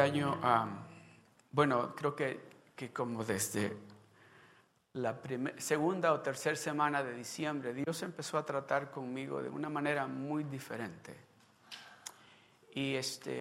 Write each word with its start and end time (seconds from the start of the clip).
Año, 0.00 0.38
bueno, 1.52 1.94
creo 1.94 2.16
que, 2.16 2.40
que, 2.74 2.92
como 2.92 3.24
desde 3.24 3.76
la 4.94 5.20
segunda 5.58 6.12
o 6.12 6.20
tercera 6.20 6.56
semana 6.56 7.02
de 7.02 7.14
diciembre, 7.14 7.72
Dios 7.72 8.02
empezó 8.02 8.38
a 8.38 8.44
tratar 8.44 8.90
conmigo 8.90 9.42
de 9.42 9.48
una 9.48 9.68
manera 9.68 10.06
muy 10.06 10.44
diferente. 10.44 11.16
Y 12.74 12.94
este, 12.94 13.40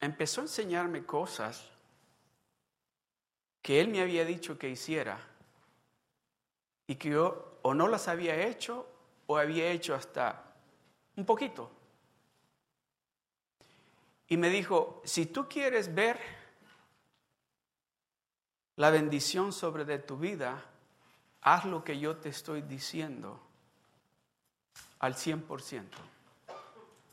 empezó 0.00 0.40
a 0.40 0.44
enseñarme 0.44 1.04
cosas 1.04 1.70
que 3.60 3.80
Él 3.80 3.88
me 3.88 4.00
había 4.00 4.24
dicho 4.24 4.58
que 4.58 4.70
hiciera 4.70 5.18
y 6.86 6.94
que 6.96 7.10
yo 7.10 7.58
o 7.62 7.74
no 7.74 7.88
las 7.88 8.08
había 8.08 8.34
hecho 8.46 8.88
o 9.26 9.36
había 9.36 9.70
hecho 9.70 9.94
hasta 9.94 10.54
un 11.16 11.26
poquito. 11.26 11.77
Y 14.28 14.36
me 14.36 14.50
dijo, 14.50 15.00
si 15.04 15.26
tú 15.26 15.48
quieres 15.48 15.94
ver 15.94 16.20
la 18.76 18.90
bendición 18.90 19.52
sobre 19.52 19.84
de 19.84 19.98
tu 19.98 20.18
vida, 20.18 20.62
haz 21.40 21.64
lo 21.64 21.82
que 21.82 21.98
yo 21.98 22.16
te 22.18 22.28
estoy 22.28 22.62
diciendo 22.62 23.40
al 24.98 25.14
100%. 25.14 25.84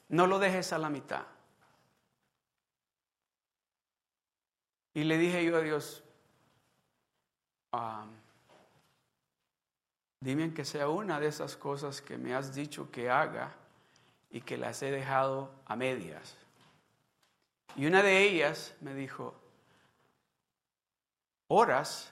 No 0.09 0.27
lo 0.27 0.39
dejes 0.39 0.73
a 0.73 0.77
la 0.77 0.89
mitad. 0.89 1.25
Y 4.93 5.03
le 5.03 5.17
dije 5.17 5.43
yo 5.43 5.57
a 5.57 5.61
Dios, 5.61 6.03
ah, 7.71 8.05
dime 10.19 10.53
que 10.53 10.65
sea 10.65 10.89
una 10.89 11.19
de 11.19 11.27
esas 11.27 11.55
cosas 11.55 12.01
que 12.01 12.17
me 12.17 12.33
has 12.33 12.53
dicho 12.53 12.91
que 12.91 13.09
haga 13.09 13.53
y 14.29 14.41
que 14.41 14.57
las 14.57 14.81
he 14.83 14.91
dejado 14.91 15.51
a 15.65 15.75
medias. 15.75 16.37
Y 17.75 17.85
una 17.85 18.01
de 18.01 18.23
ellas 18.23 18.75
me 18.81 18.93
dijo, 18.93 19.35
oras, 21.47 22.11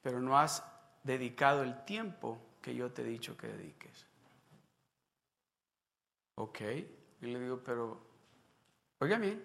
pero 0.00 0.20
no 0.20 0.38
has 0.38 0.64
dedicado 1.02 1.62
el 1.62 1.84
tiempo 1.84 2.38
que 2.60 2.74
yo 2.74 2.92
te 2.92 3.02
he 3.02 3.04
dicho 3.04 3.36
que 3.36 3.48
dediques. 3.48 4.06
Ok, 6.36 6.60
y 7.20 7.26
le 7.26 7.40
digo, 7.40 7.60
pero, 7.64 8.00
oiga 9.00 9.18
bien, 9.18 9.42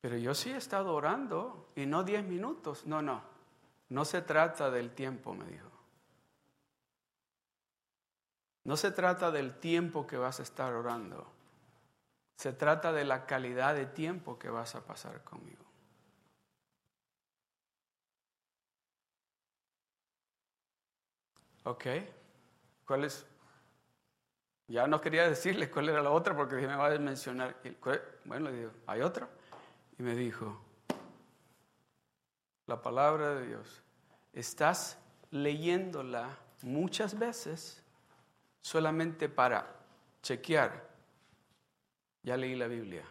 pero 0.00 0.18
yo 0.18 0.34
sí 0.34 0.50
he 0.50 0.56
estado 0.56 0.94
orando 0.94 1.70
y 1.74 1.86
no 1.86 2.04
diez 2.04 2.24
minutos. 2.24 2.86
No, 2.86 3.00
no, 3.00 3.22
no 3.88 4.04
se 4.04 4.20
trata 4.20 4.70
del 4.70 4.94
tiempo, 4.94 5.34
me 5.34 5.46
dijo. 5.46 5.70
No 8.64 8.76
se 8.76 8.90
trata 8.90 9.30
del 9.30 9.58
tiempo 9.58 10.06
que 10.06 10.16
vas 10.16 10.40
a 10.40 10.42
estar 10.42 10.72
orando. 10.74 11.33
Se 12.36 12.52
trata 12.52 12.92
de 12.92 13.04
la 13.04 13.26
calidad 13.26 13.74
de 13.74 13.86
tiempo 13.86 14.38
que 14.38 14.50
vas 14.50 14.74
a 14.74 14.84
pasar 14.84 15.22
conmigo. 15.24 15.64
¿Ok? 21.64 21.86
¿Cuál 22.84 23.04
es? 23.04 23.26
Ya 24.68 24.86
no 24.86 25.00
quería 25.00 25.28
decirle 25.28 25.70
cuál 25.70 25.88
era 25.88 26.02
la 26.02 26.10
otra 26.10 26.36
porque 26.36 26.56
me 26.56 26.76
va 26.76 26.86
a 26.86 26.98
mencionar. 26.98 27.56
Bueno, 28.24 28.50
le 28.50 28.56
digo, 28.56 28.72
¿hay 28.86 29.00
otra? 29.00 29.28
y 29.98 30.02
me 30.02 30.14
dijo, 30.14 30.60
la 32.66 32.80
palabra 32.82 33.34
de 33.34 33.46
Dios, 33.46 33.82
estás 34.32 34.98
leyéndola 35.30 36.36
muchas 36.62 37.18
veces 37.18 37.82
solamente 38.60 39.28
para 39.28 39.68
chequear. 40.22 40.93
Ya 42.24 42.36
leí 42.36 42.56
la 42.56 42.66
Biblia. 42.66 43.04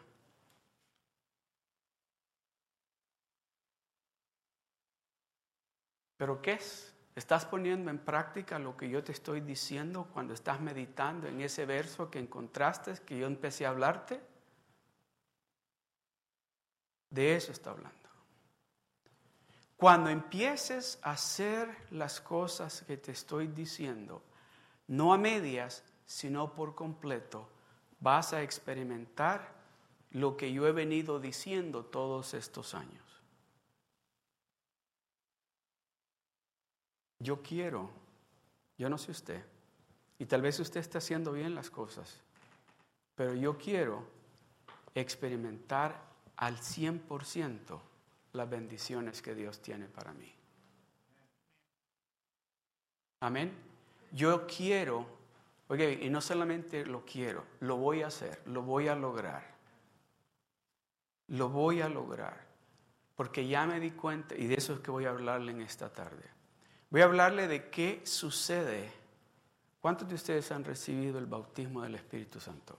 ¿Pero 6.17 6.41
qué 6.41 6.53
es? 6.53 6.93
¿Estás 7.15 7.45
poniendo 7.45 7.91
en 7.91 7.99
práctica 7.99 8.57
lo 8.57 8.75
que 8.75 8.89
yo 8.89 9.03
te 9.03 9.11
estoy 9.11 9.41
diciendo 9.41 10.09
cuando 10.11 10.33
estás 10.33 10.59
meditando 10.59 11.27
en 11.27 11.41
ese 11.41 11.67
verso 11.67 12.09
que 12.09 12.17
encontraste, 12.17 12.95
que 13.05 13.19
yo 13.19 13.27
empecé 13.27 13.67
a 13.67 13.69
hablarte? 13.69 14.19
De 17.11 17.35
eso 17.35 17.51
está 17.51 17.69
hablando. 17.69 18.09
Cuando 19.77 20.09
empieces 20.09 20.97
a 21.03 21.11
hacer 21.11 21.69
las 21.91 22.19
cosas 22.19 22.81
que 22.87 22.97
te 22.97 23.11
estoy 23.11 23.47
diciendo, 23.47 24.23
no 24.87 25.13
a 25.13 25.19
medias, 25.19 25.83
sino 26.05 26.55
por 26.55 26.73
completo, 26.73 27.52
vas 28.03 28.33
a 28.33 28.43
experimentar 28.43 29.53
lo 30.11 30.35
que 30.35 30.51
yo 30.51 30.67
he 30.67 30.73
venido 30.73 31.19
diciendo 31.19 31.85
todos 31.85 32.33
estos 32.33 32.75
años. 32.75 33.01
Yo 37.19 37.41
quiero, 37.41 37.89
yo 38.77 38.89
no 38.89 38.97
sé 38.97 39.11
usted, 39.11 39.41
y 40.19 40.25
tal 40.25 40.41
vez 40.41 40.59
usted 40.59 40.81
está 40.81 40.97
haciendo 40.97 41.31
bien 41.31 41.55
las 41.55 41.69
cosas, 41.69 42.19
pero 43.15 43.33
yo 43.33 43.57
quiero 43.57 44.05
experimentar 44.93 45.97
al 46.35 46.57
100% 46.57 47.79
las 48.33 48.49
bendiciones 48.49 49.21
que 49.21 49.33
Dios 49.33 49.61
tiene 49.61 49.85
para 49.85 50.13
mí. 50.13 50.31
Amén. 53.21 53.53
Yo 54.11 54.45
quiero, 54.45 55.07
oye, 55.67 55.99
y 56.01 56.09
no 56.09 56.21
solamente 56.21 56.85
lo 56.85 57.05
quiero, 57.05 57.45
lo 57.59 57.77
voy 57.77 58.01
a 58.01 58.07
hacer, 58.07 58.41
lo 58.45 58.61
voy 58.61 58.87
a 58.87 58.95
lograr. 58.95 59.53
Lo 61.27 61.49
voy 61.49 61.81
a 61.81 61.89
lograr. 61.89 62.45
Porque 63.15 63.47
ya 63.47 63.65
me 63.65 63.79
di 63.79 63.91
cuenta, 63.91 64.35
y 64.35 64.47
de 64.47 64.55
eso 64.55 64.73
es 64.73 64.79
que 64.79 64.91
voy 64.91 65.05
a 65.05 65.11
hablarle 65.11 65.51
en 65.51 65.61
esta 65.61 65.91
tarde. 65.91 66.23
Voy 66.89 67.01
a 67.01 67.05
hablarle 67.05 67.47
de 67.47 67.69
qué 67.69 68.01
sucede. 68.05 68.91
¿Cuántos 69.81 70.07
de 70.07 70.15
ustedes 70.15 70.51
han 70.51 70.63
recibido 70.63 71.19
el 71.19 71.25
bautismo 71.25 71.81
del 71.81 71.95
Espíritu 71.95 72.39
Santo? 72.39 72.77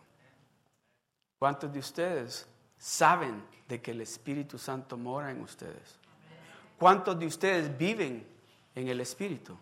¿Cuántos 1.39 1.73
de 1.73 1.79
ustedes 1.79 2.47
saben 2.79 3.45
de 3.69 3.81
que 3.81 3.91
el 3.91 4.01
Espíritu 4.01 4.59
Santo 4.59 4.97
mora 4.97 5.31
en 5.31 5.41
ustedes? 5.41 5.99
¿Cuántos 6.79 7.19
de 7.19 7.27
ustedes 7.27 7.77
viven 7.77 8.27
en 8.75 8.89
el 8.89 9.01
Espíritu? 9.01 9.57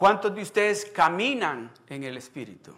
¿Cuántos 0.00 0.34
de 0.34 0.40
ustedes 0.40 0.86
caminan 0.86 1.70
en 1.86 2.04
el 2.04 2.16
Espíritu? 2.16 2.74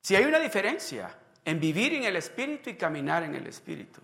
Si 0.00 0.16
hay 0.16 0.24
una 0.24 0.38
diferencia 0.38 1.14
en 1.44 1.60
vivir 1.60 1.92
en 1.92 2.04
el 2.04 2.16
Espíritu 2.16 2.70
y 2.70 2.76
caminar 2.76 3.22
en 3.22 3.34
el 3.34 3.46
Espíritu. 3.46 4.00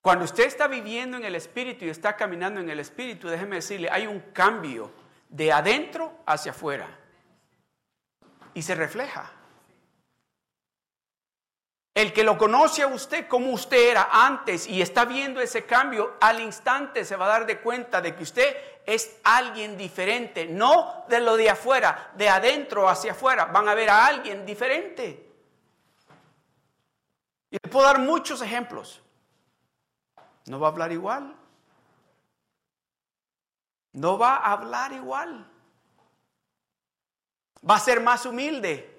Cuando 0.00 0.24
usted 0.24 0.44
está 0.44 0.68
viviendo 0.68 1.16
en 1.16 1.24
el 1.24 1.34
Espíritu 1.34 1.84
y 1.84 1.88
está 1.88 2.14
caminando 2.14 2.60
en 2.60 2.70
el 2.70 2.78
Espíritu, 2.78 3.26
déjeme 3.26 3.56
decirle, 3.56 3.88
hay 3.90 4.06
un 4.06 4.20
cambio 4.32 4.92
de 5.28 5.50
adentro 5.50 6.20
hacia 6.24 6.52
afuera. 6.52 6.88
Y 8.54 8.62
se 8.62 8.76
refleja. 8.76 9.37
El 11.98 12.12
que 12.12 12.22
lo 12.22 12.38
conoce 12.38 12.82
a 12.82 12.86
usted 12.86 13.26
como 13.26 13.50
usted 13.50 13.90
era 13.90 14.10
antes 14.12 14.68
y 14.68 14.80
está 14.80 15.04
viendo 15.04 15.40
ese 15.40 15.66
cambio, 15.66 16.14
al 16.20 16.38
instante 16.38 17.04
se 17.04 17.16
va 17.16 17.24
a 17.24 17.30
dar 17.30 17.44
de 17.44 17.58
cuenta 17.58 18.00
de 18.00 18.14
que 18.14 18.22
usted 18.22 18.56
es 18.86 19.18
alguien 19.24 19.76
diferente, 19.76 20.46
no 20.46 21.04
de 21.08 21.18
lo 21.18 21.36
de 21.36 21.50
afuera, 21.50 22.12
de 22.14 22.28
adentro 22.28 22.88
hacia 22.88 23.10
afuera. 23.10 23.46
Van 23.46 23.68
a 23.68 23.74
ver 23.74 23.90
a 23.90 24.06
alguien 24.06 24.46
diferente. 24.46 25.28
Y 27.50 27.58
le 27.60 27.68
puedo 27.68 27.84
dar 27.86 27.98
muchos 27.98 28.42
ejemplos. 28.42 29.02
No 30.46 30.60
va 30.60 30.68
a 30.68 30.70
hablar 30.70 30.92
igual, 30.92 31.34
no 33.94 34.16
va 34.16 34.36
a 34.36 34.52
hablar 34.52 34.92
igual. 34.92 35.50
Va 37.68 37.74
a 37.74 37.80
ser 37.80 38.00
más 38.00 38.24
humilde. 38.24 38.97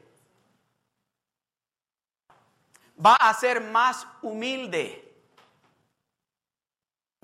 Va 3.03 3.15
a 3.15 3.33
ser 3.33 3.61
más 3.61 4.07
humilde. 4.21 5.05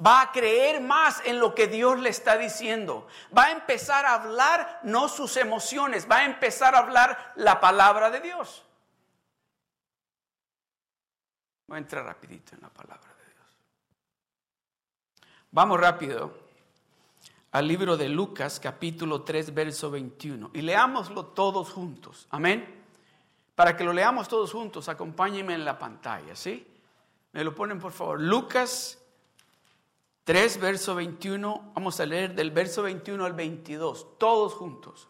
Va 0.04 0.22
a 0.22 0.32
creer 0.32 0.82
más 0.82 1.22
en 1.26 1.40
lo 1.40 1.56
que 1.56 1.68
Dios 1.68 2.00
le 2.00 2.10
está 2.10 2.38
diciendo. 2.38 3.08
Va 3.36 3.46
a 3.46 3.52
empezar 3.52 4.06
a 4.06 4.16
hablar 4.16 4.82
no 4.84 5.08
sus 5.08 5.38
emociones, 5.38 6.10
va 6.10 6.18
a 6.18 6.26
empezar 6.26 6.76
a 6.76 6.80
hablar 6.80 7.34
la 7.36 7.60
palabra 7.60 8.10
de 8.12 8.20
Dios. 8.20 8.64
Voy 11.68 11.76
a 11.76 11.80
entrar 11.80 12.06
rapidito 12.06 12.56
en 12.56 12.62
la 12.62 12.70
palabra 12.70 13.10
de 13.16 13.34
Dios. 13.34 13.48
Vamos 15.52 15.80
rápido 15.80 16.46
al 17.52 17.68
libro 17.68 17.96
de 17.96 18.10
Lucas 18.10 18.60
capítulo 18.60 19.24
3 19.24 19.54
verso 19.54 19.90
21 19.90 20.52
y 20.54 20.62
leámoslo 20.62 21.28
todos 21.28 21.72
juntos. 21.72 22.28
Amén. 22.30 22.85
Para 23.56 23.78
que 23.78 23.86
lo 23.86 23.94
leamos 23.94 24.28
todos 24.28 24.52
juntos, 24.52 24.90
acompáñenme 24.90 25.54
en 25.54 25.64
la 25.64 25.80
pantalla, 25.80 26.36
¿sí? 26.36 26.68
Me 27.32 27.44
lo 27.44 27.56
ponen 27.56 27.80
por 27.80 27.94
favor. 27.94 28.22
Lucas 28.22 29.02
3, 30.26 30.60
verso 30.60 30.96
21, 30.96 31.72
vamos 31.74 32.00
a 32.00 32.06
leer 32.06 32.36
del 32.36 32.52
verso 32.52 32.84
21 32.84 33.24
al 33.24 33.34
22, 33.34 34.18
todos 34.18 34.54
juntos, 34.54 35.08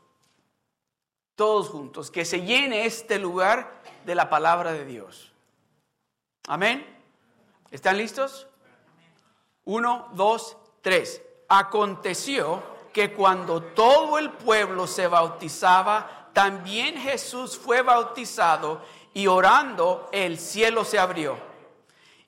todos 1.36 1.70
juntos, 1.70 2.12
que 2.12 2.26
se 2.26 2.42
llene 2.42 2.86
este 2.86 3.18
lugar 3.18 3.82
de 4.06 4.14
la 4.14 4.30
palabra 4.30 4.74
de 4.74 4.86
Dios. 4.86 5.32
Amén. 6.48 6.86
¿Están 7.72 7.98
listos? 7.98 8.48
Uno, 9.64 10.10
dos, 10.14 10.58
tres. 10.82 11.22
Aconteció 11.48 12.62
que 12.94 13.14
cuando 13.14 13.62
todo 13.62 14.18
el 14.20 14.32
pueblo 14.32 14.86
se 14.86 15.08
bautizaba, 15.08 16.25
también 16.36 16.98
Jesús 16.98 17.58
fue 17.58 17.82
bautizado 17.82 18.82
y 19.14 19.26
orando 19.26 20.10
el 20.12 20.38
cielo 20.38 20.84
se 20.84 21.00
abrió. 21.00 21.38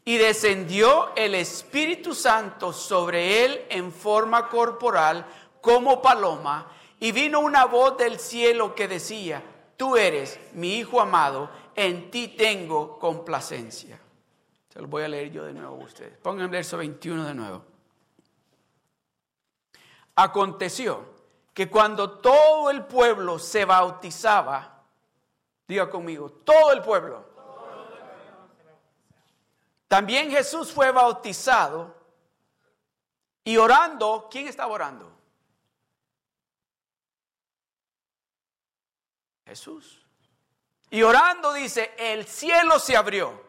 Y 0.05 0.15
descendió 0.15 1.13
el 1.17 1.35
Espíritu 1.35 2.15
Santo 2.15 2.71
sobre 2.71 3.43
él 3.43 3.65
en 3.67 3.91
forma 3.91 4.47
corporal 4.47 5.25
como 5.59 6.01
paloma. 6.01 6.71
Y 7.01 7.11
vino 7.11 7.41
una 7.41 7.65
voz 7.65 7.97
del 7.97 8.17
cielo 8.17 8.73
que 8.73 8.87
decía, 8.87 9.43
tú 9.75 9.97
eres 9.97 10.39
mi 10.53 10.75
Hijo 10.77 11.01
amado, 11.01 11.49
en 11.75 12.09
ti 12.09 12.29
tengo 12.29 12.97
complacencia. 12.99 13.99
Se 14.69 14.79
lo 14.79 14.87
voy 14.87 15.03
a 15.03 15.09
leer 15.09 15.31
yo 15.33 15.43
de 15.43 15.51
nuevo 15.51 15.75
a 15.75 15.83
ustedes. 15.83 16.17
Pongan 16.19 16.49
verso 16.49 16.77
21 16.77 17.25
de 17.25 17.35
nuevo. 17.35 17.65
Aconteció 20.15 21.16
que 21.57 21.71
cuando 21.71 22.19
todo 22.19 22.69
el 22.69 22.85
pueblo 22.85 23.39
se 23.39 23.65
bautizaba, 23.65 24.83
diga 25.67 25.89
conmigo, 25.89 26.29
todo 26.31 26.71
el 26.71 26.83
pueblo. 26.83 27.27
También 29.87 30.29
Jesús 30.29 30.71
fue 30.71 30.91
bautizado 30.91 31.95
y 33.43 33.57
orando, 33.57 34.27
¿quién 34.29 34.47
estaba 34.47 34.71
orando? 34.71 35.11
Jesús. 39.47 40.05
Y 40.91 41.01
orando 41.01 41.53
dice, 41.53 41.91
el 41.97 42.27
cielo 42.27 42.77
se 42.77 42.95
abrió. 42.95 43.43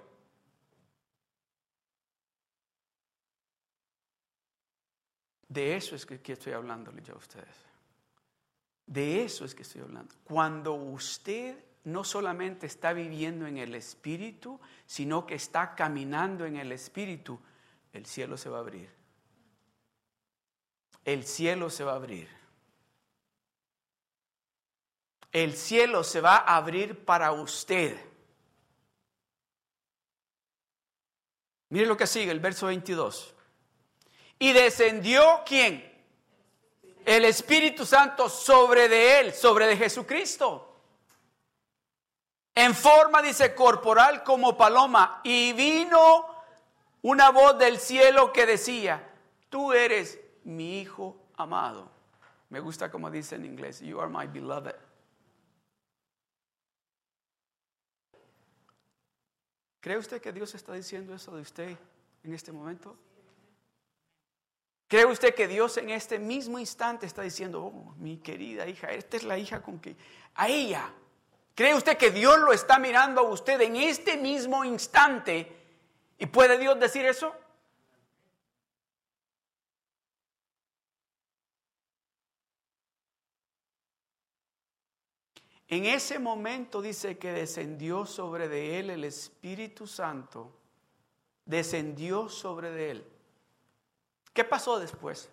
De 5.46 5.76
eso 5.76 5.94
es 5.94 6.06
que, 6.06 6.32
estoy 6.32 6.54
hablándole 6.54 7.02
yo 7.02 7.12
a 7.12 7.18
ustedes. 7.18 7.67
De 8.88 9.22
eso 9.22 9.44
es 9.44 9.54
que 9.54 9.62
estoy 9.62 9.82
hablando. 9.82 10.14
Cuando 10.24 10.72
usted 10.72 11.62
no 11.84 12.04
solamente 12.04 12.66
está 12.66 12.94
viviendo 12.94 13.46
en 13.46 13.58
el 13.58 13.74
Espíritu, 13.74 14.58
sino 14.86 15.26
que 15.26 15.34
está 15.34 15.74
caminando 15.74 16.46
en 16.46 16.56
el 16.56 16.72
Espíritu, 16.72 17.38
el 17.92 18.06
cielo 18.06 18.38
se 18.38 18.48
va 18.48 18.56
a 18.56 18.60
abrir. 18.60 18.90
El 21.04 21.24
cielo 21.24 21.68
se 21.68 21.84
va 21.84 21.92
a 21.92 21.96
abrir. 21.96 22.28
El 25.32 25.54
cielo 25.54 26.02
se 26.02 26.22
va 26.22 26.36
a 26.36 26.56
abrir 26.56 27.04
para 27.04 27.32
usted. 27.32 27.94
Mire 31.68 31.84
lo 31.84 31.98
que 31.98 32.06
sigue, 32.06 32.30
el 32.30 32.40
verso 32.40 32.68
22. 32.68 33.34
Y 34.38 34.52
descendió 34.54 35.42
quién? 35.44 35.87
El 37.08 37.24
Espíritu 37.24 37.86
Santo 37.86 38.28
sobre 38.28 38.86
de 38.86 39.20
él, 39.20 39.32
sobre 39.32 39.66
de 39.66 39.78
Jesucristo. 39.78 40.76
En 42.54 42.74
forma, 42.74 43.22
dice, 43.22 43.54
corporal 43.54 44.22
como 44.22 44.58
paloma. 44.58 45.22
Y 45.24 45.54
vino 45.54 46.26
una 47.00 47.30
voz 47.30 47.58
del 47.58 47.78
cielo 47.78 48.30
que 48.30 48.44
decía, 48.44 49.10
tú 49.48 49.72
eres 49.72 50.20
mi 50.44 50.80
hijo 50.80 51.16
amado. 51.38 51.90
Me 52.50 52.60
gusta 52.60 52.90
como 52.90 53.10
dice 53.10 53.36
en 53.36 53.46
inglés, 53.46 53.80
you 53.80 53.98
are 53.98 54.10
my 54.10 54.26
beloved. 54.26 54.76
¿Cree 59.80 59.96
usted 59.96 60.20
que 60.20 60.30
Dios 60.30 60.54
está 60.54 60.74
diciendo 60.74 61.14
eso 61.14 61.34
de 61.34 61.40
usted 61.40 61.74
en 62.22 62.34
este 62.34 62.52
momento? 62.52 62.98
¿Cree 64.88 65.04
usted 65.04 65.34
que 65.34 65.46
Dios 65.46 65.76
en 65.76 65.90
este 65.90 66.18
mismo 66.18 66.58
instante 66.58 67.04
está 67.04 67.20
diciendo, 67.20 67.62
oh, 67.62 67.94
mi 67.98 68.16
querida 68.16 68.66
hija, 68.66 68.90
esta 68.90 69.18
es 69.18 69.22
la 69.22 69.36
hija 69.36 69.62
con 69.62 69.78
que, 69.78 69.94
a 70.34 70.48
ella? 70.48 70.90
¿Cree 71.54 71.74
usted 71.74 71.98
que 71.98 72.10
Dios 72.10 72.38
lo 72.38 72.52
está 72.52 72.78
mirando 72.78 73.20
a 73.20 73.24
usted 73.24 73.60
en 73.60 73.76
este 73.76 74.16
mismo 74.16 74.64
instante? 74.64 75.54
¿Y 76.18 76.24
puede 76.24 76.56
Dios 76.56 76.80
decir 76.80 77.04
eso? 77.04 77.34
En 85.66 85.84
ese 85.84 86.18
momento 86.18 86.80
dice 86.80 87.18
que 87.18 87.30
descendió 87.30 88.06
sobre 88.06 88.48
de 88.48 88.80
él 88.80 88.88
el 88.88 89.04
Espíritu 89.04 89.86
Santo, 89.86 90.50
descendió 91.44 92.30
sobre 92.30 92.70
de 92.70 92.90
él. 92.92 93.17
¿Qué 94.38 94.44
pasó 94.44 94.78
después? 94.78 95.28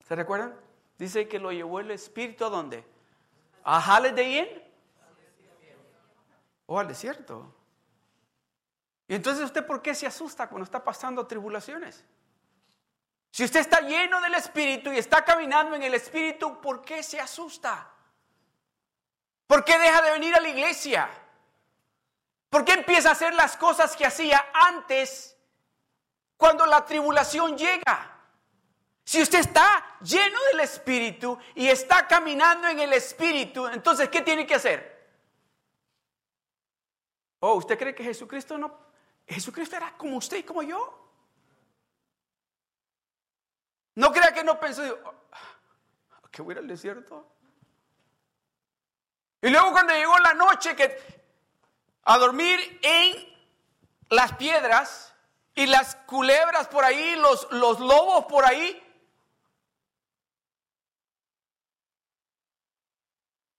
¿Se 0.00 0.16
recuerdan? 0.16 0.52
Dice 0.98 1.28
que 1.28 1.38
lo 1.38 1.52
llevó 1.52 1.78
el 1.78 1.92
Espíritu 1.92 2.44
a 2.44 2.48
dónde? 2.48 2.84
¿A 3.62 3.78
Holiday 3.78 4.38
Inn? 4.38 4.62
¿O 6.66 6.80
al 6.80 6.88
desierto? 6.88 7.54
Y 9.06 9.14
entonces 9.14 9.44
usted, 9.44 9.64
¿por 9.64 9.80
qué 9.80 9.94
se 9.94 10.08
asusta 10.08 10.48
cuando 10.48 10.64
está 10.64 10.82
pasando 10.82 11.24
tribulaciones? 11.24 12.04
Si 13.30 13.44
usted 13.44 13.60
está 13.60 13.80
lleno 13.82 14.20
del 14.20 14.34
Espíritu 14.34 14.90
y 14.90 14.98
está 14.98 15.24
caminando 15.24 15.76
en 15.76 15.84
el 15.84 15.94
Espíritu, 15.94 16.60
¿por 16.60 16.82
qué 16.82 17.00
se 17.00 17.20
asusta? 17.20 17.92
¿Por 19.46 19.64
qué 19.64 19.78
deja 19.78 20.02
de 20.02 20.10
venir 20.10 20.34
a 20.34 20.40
la 20.40 20.48
iglesia? 20.48 21.08
¿Por 22.50 22.64
qué 22.64 22.72
empieza 22.72 23.10
a 23.10 23.12
hacer 23.12 23.34
las 23.34 23.56
cosas 23.56 23.94
que 23.94 24.04
hacía 24.04 24.44
antes 24.52 25.33
cuando 26.44 26.66
la 26.66 26.84
tribulación 26.84 27.56
llega. 27.56 28.20
Si 29.02 29.22
usted 29.22 29.38
está 29.38 29.96
lleno 30.02 30.38
del 30.52 30.60
Espíritu 30.60 31.38
y 31.54 31.68
está 31.68 32.06
caminando 32.06 32.68
en 32.68 32.80
el 32.80 32.92
Espíritu, 32.92 33.66
entonces, 33.66 34.10
¿qué 34.10 34.20
tiene 34.20 34.46
que 34.46 34.56
hacer? 34.56 35.08
Oh, 37.40 37.54
¿usted 37.54 37.78
cree 37.78 37.94
que 37.94 38.04
Jesucristo 38.04 38.58
no? 38.58 38.78
Jesucristo 39.26 39.76
era 39.76 39.96
como 39.96 40.18
usted 40.18 40.36
y 40.36 40.42
como 40.42 40.62
yo. 40.62 41.10
No 43.94 44.12
crea 44.12 44.34
que 44.34 44.44
no 44.44 44.60
pensó, 44.60 44.82
oh, 45.02 46.28
que 46.30 46.42
voy 46.42 46.58
al 46.58 46.68
desierto. 46.68 47.26
Y 49.40 49.48
luego 49.48 49.72
cuando 49.72 49.94
llegó 49.94 50.18
la 50.18 50.34
noche 50.34 50.76
que 50.76 51.24
a 52.02 52.18
dormir 52.18 52.80
en 52.82 53.34
las 54.10 54.34
piedras, 54.34 55.13
y 55.54 55.66
las 55.66 55.94
culebras 56.06 56.68
por 56.68 56.84
ahí, 56.84 57.14
los, 57.16 57.50
los 57.52 57.78
lobos 57.78 58.24
por 58.26 58.44
ahí. 58.44 58.80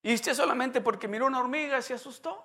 Y 0.03 0.17
solamente 0.17 0.81
porque 0.81 1.07
miró 1.07 1.25
una 1.25 1.39
hormiga 1.39 1.81
se 1.81 1.93
asustó. 1.93 2.43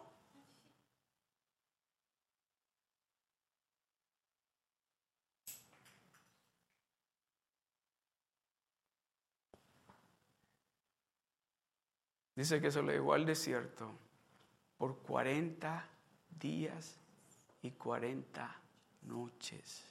Dice 12.35 12.59
que 12.62 12.71
se 12.71 12.80
lo 12.80 12.90
llevó 12.90 13.12
al 13.12 13.26
desierto 13.26 13.90
por 14.78 14.97
40 15.02 15.87
días 16.38 16.97
y 17.61 17.73
40 17.73 18.61
noches. 19.02 19.85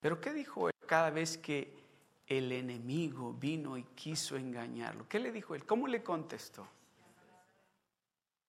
Pero 0.00 0.20
¿qué 0.20 0.32
dijo 0.32 0.68
él 0.68 0.74
cada 0.86 1.10
vez 1.10 1.38
que 1.38 1.72
el 2.26 2.52
enemigo 2.52 3.32
vino 3.32 3.76
y 3.76 3.84
quiso 3.84 4.36
engañarlo? 4.36 5.08
¿Qué 5.08 5.18
le 5.18 5.32
dijo 5.32 5.54
él? 5.54 5.64
¿Cómo 5.64 5.86
le 5.86 6.02
contestó? 6.02 6.66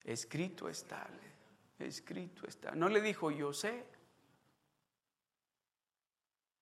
Escrito 0.03 0.69
está, 0.69 1.07
escrito 1.77 2.47
está. 2.47 2.71
No 2.71 2.89
le 2.89 3.01
dijo 3.01 3.31
yo 3.31 3.53
sé. 3.53 3.85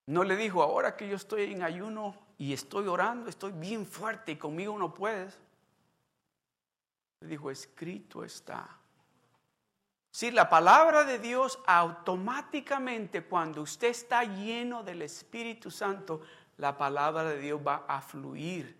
No 0.07 0.23
le 0.23 0.37
dijo 0.37 0.63
ahora 0.63 0.95
que 0.95 1.07
yo 1.07 1.17
estoy 1.17 1.51
en 1.51 1.63
ayuno 1.63 2.15
y 2.37 2.53
estoy 2.53 2.87
orando, 2.87 3.29
estoy 3.29 3.51
bien 3.51 3.85
fuerte 3.85 4.33
y 4.33 4.37
conmigo 4.37 4.77
no 4.77 4.93
puedes. 4.93 5.37
Le 7.19 7.27
dijo 7.27 7.51
escrito 7.51 8.23
está. 8.23 8.76
Si 10.17 10.31
la 10.31 10.49
palabra 10.49 11.03
de 11.03 11.19
Dios 11.19 11.59
automáticamente 11.67 13.25
cuando 13.25 13.61
usted 13.61 13.89
está 13.89 14.23
lleno 14.23 14.81
del 14.81 15.03
Espíritu 15.03 15.69
Santo, 15.69 16.21
la 16.57 16.75
palabra 16.75 17.23
de 17.25 17.37
Dios 17.37 17.61
va 17.61 17.85
a 17.87 18.01
fluir 18.01 18.75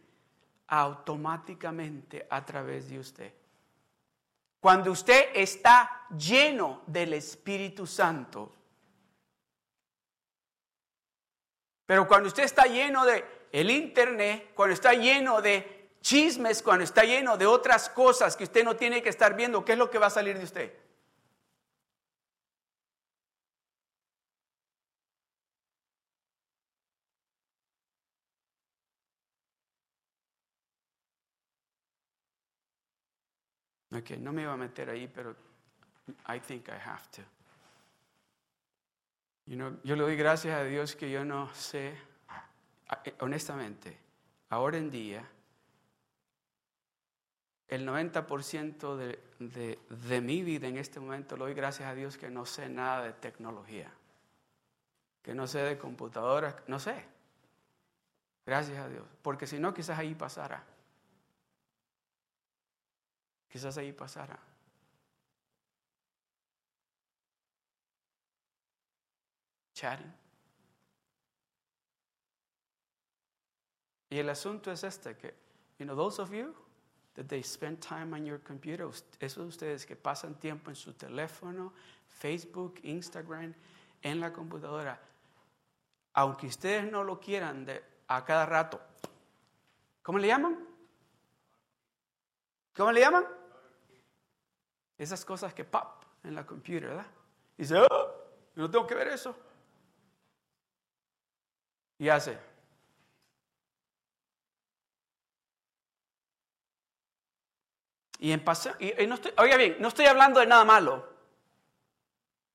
automáticamente 0.65 2.25
a 2.27 2.43
través 2.43 2.89
de 2.89 2.97
usted. 2.97 3.31
Cuando 4.59 4.91
usted 4.91 5.29
está 5.35 6.07
lleno 6.17 6.81
del 6.87 7.13
Espíritu 7.13 7.85
Santo, 7.85 8.53
Pero 11.85 12.07
cuando 12.07 12.29
usted 12.29 12.45
está 12.45 12.63
lleno 12.63 13.05
de 13.05 13.23
el 13.51 13.69
internet, 13.69 14.53
cuando 14.55 14.73
está 14.73 14.93
lleno 14.93 15.39
de 15.39 15.91
chismes, 16.01 16.63
cuando 16.63 16.83
está 16.83 17.03
lleno 17.03 17.37
de 17.37 17.45
otras 17.45 17.89
cosas 17.89 18.35
que 18.35 18.43
usted 18.43 18.63
no 18.63 18.75
tiene 18.75 19.03
que 19.03 19.09
estar 19.09 19.35
viendo, 19.35 19.63
¿qué 19.63 19.73
es 19.73 19.77
lo 19.77 19.91
que 19.91 19.99
va 19.99 20.07
a 20.07 20.09
salir 20.09 20.35
de 20.35 20.43
usted? 20.43 20.86
Ok, 33.97 34.11
no 34.19 34.31
me 34.31 34.43
iba 34.43 34.53
a 34.53 34.57
meter 34.57 34.89
ahí, 34.89 35.07
pero 35.07 35.35
I 36.29 36.39
think 36.39 36.67
I 36.67 36.71
have 36.71 37.03
to. 37.15 37.23
Yo 39.47 39.95
le 39.95 40.03
doy 40.03 40.15
gracias 40.17 40.55
a 40.55 40.63
Dios 40.63 40.95
que 40.95 41.09
yo 41.09 41.23
no 41.23 41.53
sé, 41.53 41.97
eh, 43.05 43.15
honestamente, 43.21 43.97
ahora 44.49 44.77
en 44.77 44.91
día, 44.91 45.25
el 47.69 47.87
90% 47.87 48.95
de, 48.97 49.19
de, 49.39 49.79
de, 49.89 50.21
mi 50.21 50.43
vida 50.43 50.67
en 50.67 50.77
este 50.77 50.99
momento 50.99 51.37
le 51.37 51.45
doy 51.45 51.53
gracias 51.53 51.89
a 51.89 51.95
Dios 51.95 52.17
que 52.17 52.29
no 52.29 52.45
sé 52.45 52.69
nada 52.69 53.03
de 53.03 53.13
tecnología, 53.13 53.91
que 55.21 55.33
no 55.33 55.47
sé 55.47 55.59
de 55.59 55.77
computadoras, 55.77 56.55
no 56.67 56.79
sé. 56.79 57.05
Gracias 58.45 58.77
a 58.77 58.89
Dios, 58.89 59.05
porque 59.21 59.47
si 59.47 59.59
no 59.59 59.73
quizás 59.73 59.97
ahí 59.97 60.13
pasara. 60.13 60.63
Quizás 63.57 63.75
ahí 63.79 63.91
pasara. 63.91 64.37
Chatting. 69.73 70.13
Y 74.11 74.19
el 74.19 74.29
asunto 74.29 74.71
es 74.71 74.83
este, 74.83 75.17
que, 75.17 75.33
you 75.79 75.87
know, 75.87 75.95
those 75.95 76.21
of 76.21 76.31
you 76.31 76.53
that 77.15 77.25
they 77.25 77.41
spend 77.41 77.79
time 77.81 78.13
on 78.13 78.27
your 78.27 78.39
computer, 78.43 78.87
esos 79.19 79.37
de 79.37 79.47
ustedes 79.47 79.87
que 79.87 79.95
pasan 79.95 80.35
tiempo 80.35 80.69
en 80.69 80.75
su 80.75 80.93
teléfono, 80.93 81.73
Facebook, 82.07 82.79
Instagram, 82.83 83.55
en 84.03 84.19
la 84.19 84.31
computadora, 84.31 85.01
aunque 86.13 86.45
ustedes 86.45 86.91
no 86.91 87.03
lo 87.03 87.19
quieran 87.19 87.65
de, 87.65 87.83
a 88.07 88.23
cada 88.23 88.45
rato, 88.45 88.79
¿cómo 90.03 90.19
le 90.19 90.27
llaman? 90.27 90.63
¿Cómo 92.75 92.91
le 92.91 92.99
llaman? 92.99 93.36
Esas 94.97 95.23
cosas 95.23 95.53
que 95.53 95.63
pop 95.63 96.03
en 96.23 96.33
la 96.33 96.45
computadora, 96.45 96.87
¿verdad? 96.87 97.05
Y 97.57 97.61
dice, 97.61 97.75
oh, 97.77 98.15
no 98.55 98.69
tengo 98.69 98.87
que 98.87 98.95
ver 98.95 99.09
eso. 99.09 99.35
Y 101.99 102.09
hace. 102.09 102.37
Y 108.19 108.31
en 108.31 108.43
paso, 108.43 108.71
y, 108.79 109.05
no 109.05 109.15
estoy, 109.15 109.31
oiga 109.37 109.57
bien, 109.57 109.77
no 109.79 109.89
estoy 109.89 110.07
hablando 110.07 110.39
de 110.39 110.47
nada 110.47 110.65
malo. 110.65 111.15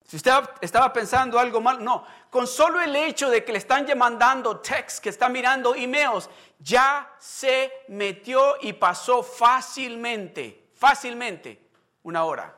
Si 0.05 0.17
usted 0.17 0.33
estaba 0.61 0.93
pensando 0.93 1.39
algo 1.39 1.61
mal, 1.61 1.83
no. 1.83 2.05
Con 2.29 2.49
solo 2.49 2.81
el 2.81 2.95
hecho 2.97 3.31
de 3.31 3.45
que 3.45 3.53
le 3.53 3.59
están 3.59 3.87
mandando 3.97 4.59
texts, 4.59 5.01
que 5.01 5.09
está 5.09 5.29
mirando 5.29 5.77
emails, 5.77 6.29
ya 6.59 7.15
se 7.19 7.73
metió 7.89 8.57
y 8.61 8.73
pasó 8.73 9.23
fácilmente, 9.23 10.69
fácilmente 10.75 11.63
una 12.03 12.25
hora. 12.25 12.57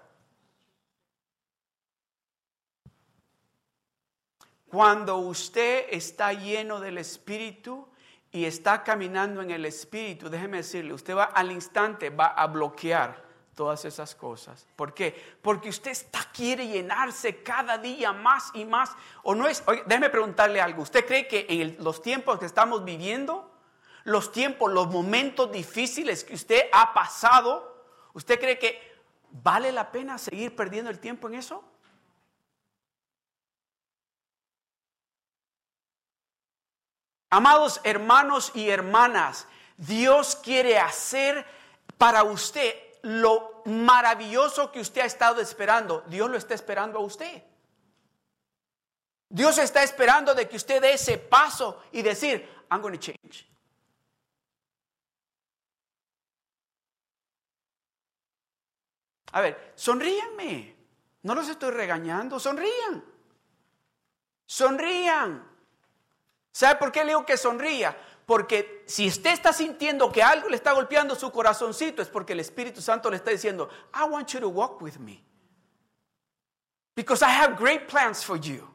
Cuando 4.69 5.19
usted 5.19 5.87
está 5.91 6.33
lleno 6.33 6.81
del 6.81 6.99
Espíritu 6.99 7.89
y 8.33 8.45
está 8.45 8.83
caminando 8.83 9.41
en 9.41 9.53
el 9.53 9.65
Espíritu, 9.67 10.29
déjeme 10.29 10.57
decirle, 10.57 10.93
usted 10.93 11.17
va 11.17 11.25
al 11.25 11.53
instante, 11.53 12.11
va 12.11 12.27
a 12.27 12.49
bloquear 12.49 13.23
todas 13.55 13.85
esas 13.85 14.15
cosas. 14.17 14.67
¿Por 14.75 14.93
qué? 14.93 15.37
Porque 15.41 15.69
usted 15.69 15.93
está, 15.93 16.29
quiere 16.33 16.67
llenarse 16.67 17.43
cada 17.43 17.79
día 17.79 18.13
más 18.13 18.51
y 18.55 18.65
más. 18.65 18.91
O 19.23 19.35
no 19.35 19.47
es, 19.47 19.63
déjeme 19.87 20.11
preguntarle 20.11 20.61
algo. 20.61 20.83
¿Usted 20.83 21.07
cree 21.07 21.29
que 21.29 21.47
en 21.49 21.77
los 21.79 22.03
tiempos 22.03 22.41
que 22.41 22.47
estamos 22.47 22.85
viviendo, 22.85 23.53
los 24.03 24.33
tiempos, 24.33 24.73
los 24.73 24.89
momentos 24.89 25.53
difíciles 25.53 26.25
que 26.25 26.35
usted 26.35 26.63
ha 26.73 26.93
pasado, 26.93 27.87
usted 28.13 28.41
cree 28.41 28.59
que 28.59 28.94
¿Vale 29.43 29.73
la 29.73 29.91
pena 29.91 30.17
seguir 30.17 30.55
perdiendo 30.55 30.93
el 30.93 31.01
tiempo 31.01 31.27
en 31.27 31.35
eso? 31.35 31.65
Amados 37.31 37.81
hermanos 37.83 38.53
y 38.55 38.69
hermanas, 38.69 39.49
Dios 39.77 40.37
quiere 40.37 40.79
hacer 40.79 41.45
para 41.99 42.23
usted 42.23 42.77
lo 43.03 43.63
maravilloso 43.65 44.71
que 44.71 44.79
usted 44.79 45.01
ha 45.01 45.07
estado 45.07 45.41
esperando. 45.41 46.05
Dios 46.07 46.31
lo 46.31 46.37
está 46.37 46.55
esperando 46.55 47.01
a 47.01 47.03
usted. 47.03 47.43
Dios 49.29 49.59
está 49.59 49.83
esperando 49.83 50.33
de 50.33 50.49
que 50.49 50.57
usted 50.57 50.81
dé 50.81 50.93
ese 50.93 51.19
paso 51.19 51.83
y 51.91 52.03
decir, 52.03 52.49
I'm 52.71 52.81
going 52.81 52.93
to 52.93 53.01
change. 53.01 53.53
A 59.35 59.41
ver, 59.41 59.73
sonríanme. 59.75 60.77
No 61.23 61.35
los 61.35 61.49
estoy 61.49 61.73
regañando, 61.73 62.39
sonrían. 62.39 63.05
Sonrían. 64.47 65.45
¿Sabe 66.53 66.77
por 66.77 66.93
qué 66.93 67.01
le 67.01 67.09
digo 67.09 67.27
que 67.27 67.37
sonría? 67.37 67.97
Porque 68.27 68.85
si 68.87 69.09
usted 69.09 69.33
está 69.33 69.53
sintiendo 69.53 70.13
que 70.13 70.23
algo 70.23 70.49
le 70.49 70.57
está 70.57 70.73
golpeando 70.73 71.17
su 71.17 71.33
corazoncito, 71.33 72.01
es 72.01 72.09
porque 72.09 72.33
el 72.33 72.41
Espíritu 72.41 72.81
Santo 72.81 73.11
le 73.11 73.17
está 73.17 73.33
diciendo, 73.33 73.69
I 73.93 74.09
want 74.09 74.29
you 74.29 74.41
to 74.41 74.49
walk 74.49 74.81
with 74.81 74.99
me. 74.99 75.21
Because 76.95 77.25
I 77.25 77.31
have 77.31 77.57
great 77.57 77.89
plans 77.89 78.23
for 78.23 78.39
you. 78.39 78.73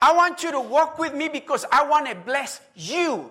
I 0.00 0.14
want 0.14 0.42
you 0.42 0.52
to 0.52 0.60
walk 0.60 0.98
with 0.98 1.12
me 1.12 1.28
because 1.28 1.66
I 1.70 1.86
want 1.86 2.08
to 2.08 2.14
bless 2.14 2.62
you 2.74 3.30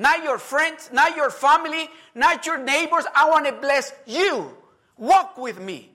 not 0.00 0.24
your 0.24 0.38
friends, 0.38 0.88
not 0.94 1.14
your 1.14 1.28
family, 1.28 1.90
not 2.14 2.46
your 2.46 2.56
neighbors. 2.56 3.04
I 3.14 3.28
want 3.28 3.44
to 3.44 3.52
bless 3.52 3.92
you. 4.06 4.56
Walk 4.96 5.36
with 5.36 5.60
me. 5.60 5.92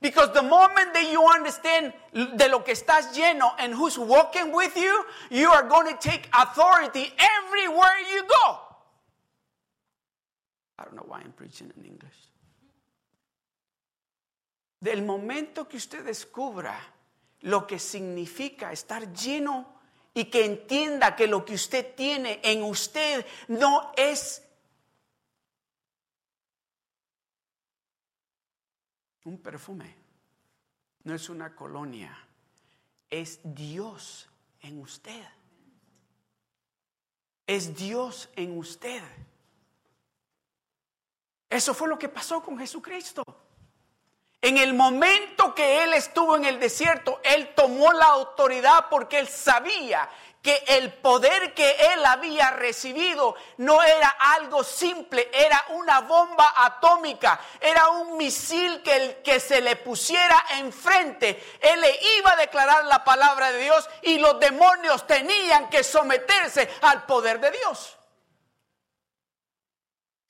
Because 0.00 0.34
the 0.34 0.42
moment 0.42 0.92
that 0.94 1.08
you 1.12 1.24
understand 1.24 1.92
de 2.12 2.48
lo 2.48 2.58
que 2.64 2.74
estás 2.74 3.14
lleno 3.14 3.52
and 3.60 3.72
who's 3.72 3.96
walking 3.96 4.52
with 4.52 4.76
you, 4.76 5.04
you 5.30 5.48
are 5.48 5.62
going 5.68 5.86
to 5.86 5.96
take 6.00 6.28
authority 6.36 7.14
everywhere 7.16 7.98
you 8.12 8.24
go. 8.26 8.58
I 10.80 10.84
don't 10.84 10.96
know 10.96 11.06
why 11.06 11.20
I'm 11.20 11.32
preaching 11.32 11.70
in 11.76 11.84
English. 11.84 12.18
Del 14.82 15.02
momento 15.02 15.68
que 15.68 15.78
usted 15.78 16.04
descubra 16.04 16.74
lo 17.42 17.64
que 17.64 17.78
significa 17.78 18.72
estar 18.72 19.12
lleno 19.14 19.73
y 20.14 20.26
que 20.26 20.44
entienda 20.44 21.16
que 21.16 21.26
lo 21.26 21.44
que 21.44 21.54
usted 21.54 21.94
tiene 21.94 22.40
en 22.44 22.62
usted 22.62 23.26
no 23.48 23.92
es 23.96 24.42
un 29.24 29.38
perfume, 29.38 29.94
no 31.02 31.14
es 31.14 31.28
una 31.28 31.54
colonia, 31.56 32.16
es 33.10 33.40
Dios 33.42 34.28
en 34.60 34.80
usted. 34.80 35.24
Es 37.46 37.76
Dios 37.76 38.30
en 38.36 38.56
usted. 38.56 39.02
Eso 41.50 41.74
fue 41.74 41.88
lo 41.88 41.98
que 41.98 42.08
pasó 42.08 42.42
con 42.42 42.58
Jesucristo. 42.58 43.22
En 44.44 44.58
el 44.58 44.74
momento 44.74 45.54
que 45.54 45.84
él 45.84 45.94
estuvo 45.94 46.36
en 46.36 46.44
el 46.44 46.60
desierto, 46.60 47.18
él 47.22 47.54
tomó 47.54 47.94
la 47.94 48.08
autoridad 48.08 48.88
porque 48.90 49.18
él 49.18 49.26
sabía 49.26 50.06
que 50.42 50.62
el 50.66 50.92
poder 50.92 51.54
que 51.54 51.70
él 51.94 52.04
había 52.04 52.50
recibido 52.50 53.36
no 53.56 53.82
era 53.82 54.06
algo 54.36 54.62
simple, 54.62 55.30
era 55.32 55.64
una 55.70 56.00
bomba 56.02 56.52
atómica, 56.58 57.40
era 57.58 57.88
un 57.88 58.18
misil 58.18 58.82
que, 58.82 58.94
el, 58.94 59.22
que 59.22 59.40
se 59.40 59.62
le 59.62 59.76
pusiera 59.76 60.36
enfrente. 60.58 61.56
Él 61.62 61.80
le 61.80 61.98
iba 62.18 62.32
a 62.32 62.36
declarar 62.36 62.84
la 62.84 63.02
palabra 63.02 63.50
de 63.50 63.62
Dios 63.62 63.88
y 64.02 64.18
los 64.18 64.38
demonios 64.38 65.06
tenían 65.06 65.70
que 65.70 65.82
someterse 65.82 66.68
al 66.82 67.06
poder 67.06 67.40
de 67.40 67.50
Dios. 67.50 67.96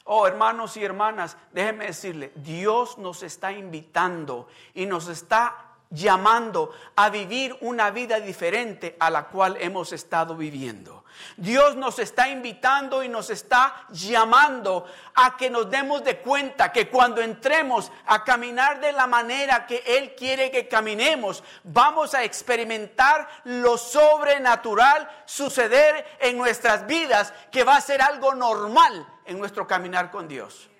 Oh, 0.04 0.26
hermanos 0.26 0.76
y 0.76 0.84
hermanas, 0.84 1.36
déjenme 1.52 1.86
decirle, 1.86 2.32
Dios 2.36 2.98
nos 2.98 3.22
está 3.22 3.52
invitando 3.52 4.48
y 4.74 4.84
nos 4.84 5.08
está 5.08 5.74
llamando 5.88 6.72
a 6.96 7.08
vivir 7.08 7.56
una 7.62 7.90
vida 7.90 8.20
diferente 8.20 8.96
a 9.00 9.10
la 9.10 9.28
cual 9.28 9.56
hemos 9.60 9.92
estado 9.92 10.36
viviendo. 10.36 11.03
Dios 11.36 11.76
nos 11.76 11.98
está 11.98 12.28
invitando 12.28 13.02
y 13.02 13.08
nos 13.08 13.30
está 13.30 13.86
llamando 13.90 14.86
a 15.14 15.36
que 15.36 15.50
nos 15.50 15.70
demos 15.70 16.04
de 16.04 16.18
cuenta 16.18 16.72
que 16.72 16.88
cuando 16.88 17.20
entremos 17.20 17.90
a 18.06 18.24
caminar 18.24 18.80
de 18.80 18.92
la 18.92 19.06
manera 19.06 19.66
que 19.66 19.82
Él 19.86 20.14
quiere 20.14 20.50
que 20.50 20.68
caminemos, 20.68 21.42
vamos 21.64 22.14
a 22.14 22.24
experimentar 22.24 23.28
lo 23.44 23.76
sobrenatural 23.76 25.08
suceder 25.24 26.06
en 26.20 26.38
nuestras 26.38 26.86
vidas, 26.86 27.32
que 27.50 27.64
va 27.64 27.76
a 27.76 27.80
ser 27.80 28.02
algo 28.02 28.34
normal 28.34 29.06
en 29.24 29.38
nuestro 29.38 29.66
caminar 29.66 30.10
con 30.10 30.28
Dios. 30.28 30.70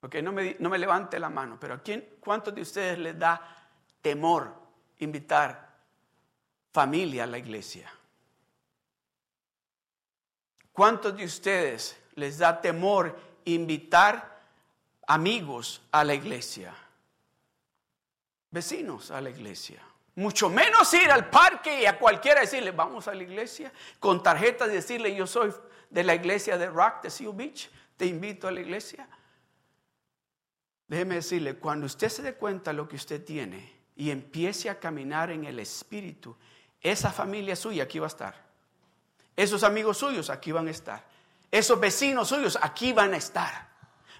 Ok, 0.00 0.16
no 0.16 0.32
me, 0.32 0.56
no 0.58 0.68
me 0.68 0.78
levante 0.78 1.20
la 1.20 1.30
mano, 1.30 1.58
pero 1.60 1.74
¿a 1.74 1.78
quién, 1.82 2.16
cuántos 2.18 2.52
de 2.54 2.62
ustedes 2.62 2.98
les 2.98 3.16
da 3.16 3.40
temor 4.00 4.52
invitar 4.98 5.71
familia 6.72 7.24
a 7.24 7.26
la 7.26 7.38
iglesia? 7.38 7.92
¿Cuántos 10.72 11.16
de 11.16 11.24
ustedes 11.24 11.96
les 12.14 12.38
da 12.38 12.60
temor 12.60 13.18
invitar 13.44 14.40
amigos 15.06 15.82
a 15.90 16.02
la 16.02 16.14
iglesia? 16.14 16.74
Vecinos 18.50 19.10
a 19.10 19.20
la 19.20 19.30
iglesia. 19.30 19.82
Mucho 20.14 20.48
menos 20.50 20.92
ir 20.94 21.10
al 21.10 21.30
parque 21.30 21.82
y 21.82 21.86
a 21.86 21.98
cualquiera 21.98 22.40
decirle, 22.40 22.70
vamos 22.70 23.08
a 23.08 23.14
la 23.14 23.22
iglesia, 23.22 23.72
con 23.98 24.22
tarjetas 24.22 24.68
y 24.68 24.72
decirle, 24.72 25.14
yo 25.14 25.26
soy 25.26 25.52
de 25.88 26.04
la 26.04 26.14
iglesia 26.14 26.58
de 26.58 26.68
Rock, 26.68 27.02
de 27.02 27.10
Seal 27.10 27.32
Beach, 27.32 27.70
te 27.96 28.06
invito 28.06 28.48
a 28.48 28.52
la 28.52 28.60
iglesia. 28.60 29.08
Déjeme 30.88 31.16
decirle, 31.16 31.56
cuando 31.56 31.86
usted 31.86 32.08
se 32.10 32.22
dé 32.22 32.34
cuenta 32.34 32.70
de 32.70 32.76
lo 32.76 32.88
que 32.88 32.96
usted 32.96 33.24
tiene 33.24 33.72
y 33.96 34.10
empiece 34.10 34.68
a 34.68 34.78
caminar 34.78 35.30
en 35.30 35.44
el 35.44 35.58
Espíritu, 35.58 36.36
esa 36.82 37.12
familia 37.12 37.54
suya 37.54 37.84
aquí 37.84 37.98
va 37.98 38.06
a 38.06 38.08
estar. 38.08 38.34
Esos 39.36 39.62
amigos 39.62 39.98
suyos 39.98 40.30
aquí 40.30 40.52
van 40.52 40.68
a 40.68 40.70
estar. 40.70 41.04
Esos 41.50 41.78
vecinos 41.78 42.28
suyos 42.28 42.58
aquí 42.60 42.92
van 42.92 43.14
a 43.14 43.16
estar. 43.16 43.68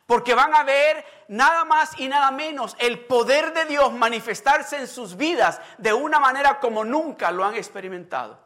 Porque 0.07 0.35
van 0.35 0.55
a 0.55 0.65
ver 0.65 1.05
nada 1.29 1.65
más 1.65 1.99
y 1.99 2.09
nada 2.09 2.31
menos 2.31 2.77
el 2.79 3.01
poder 3.07 3.53
de 3.53 3.65
Dios 3.67 3.93
manifestarse 3.93 4.77
en 4.77 4.89
sus 4.89 5.17
vidas 5.17 5.61
de 5.79 5.93
una 5.93 6.21
manera 6.21 6.61
como 6.61 6.85
nunca 6.85 7.31
lo 7.31 7.45
han 7.45 7.55
experimentado. 7.55 8.39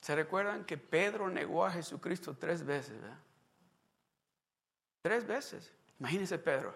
¿Se 0.00 0.14
recuerdan 0.14 0.64
que 0.64 0.76
Pedro 0.76 1.30
negó 1.30 1.64
a 1.64 1.70
Jesucristo 1.70 2.36
tres 2.38 2.64
veces? 2.64 3.00
Tres 5.00 5.26
veces. 5.26 5.72
Imagínense 5.98 6.38
Pedro. 6.38 6.74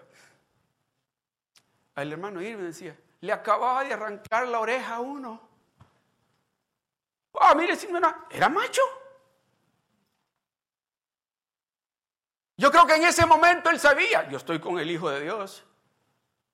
El 1.95 2.13
hermano 2.13 2.41
Irving 2.41 2.65
decía, 2.65 2.97
le 3.21 3.33
acababa 3.33 3.83
de 3.83 3.93
arrancar 3.93 4.47
la 4.47 4.59
oreja 4.59 4.95
a 4.95 4.99
uno. 4.99 5.41
Ah, 7.39 7.53
mire, 7.55 7.75
si 7.75 7.87
no 7.87 7.97
era, 7.97 8.25
era 8.29 8.49
macho. 8.49 8.81
Yo 12.57 12.71
creo 12.71 12.85
que 12.85 12.95
en 12.95 13.03
ese 13.03 13.25
momento 13.25 13.69
él 13.69 13.79
sabía, 13.79 14.27
yo 14.29 14.37
estoy 14.37 14.59
con 14.59 14.79
el 14.79 14.91
Hijo 14.91 15.09
de 15.09 15.21
Dios. 15.21 15.63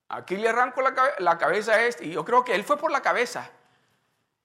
Aquí 0.10 0.38
le 0.38 0.50
arranco 0.50 0.82
la, 0.82 0.94
la 1.20 1.38
cabeza 1.38 1.74
a 1.74 1.84
este. 1.84 2.06
Y 2.06 2.12
yo 2.12 2.24
creo 2.24 2.44
que 2.44 2.54
él 2.54 2.64
fue 2.64 2.78
por 2.78 2.92
la 2.92 3.02
cabeza. 3.02 3.50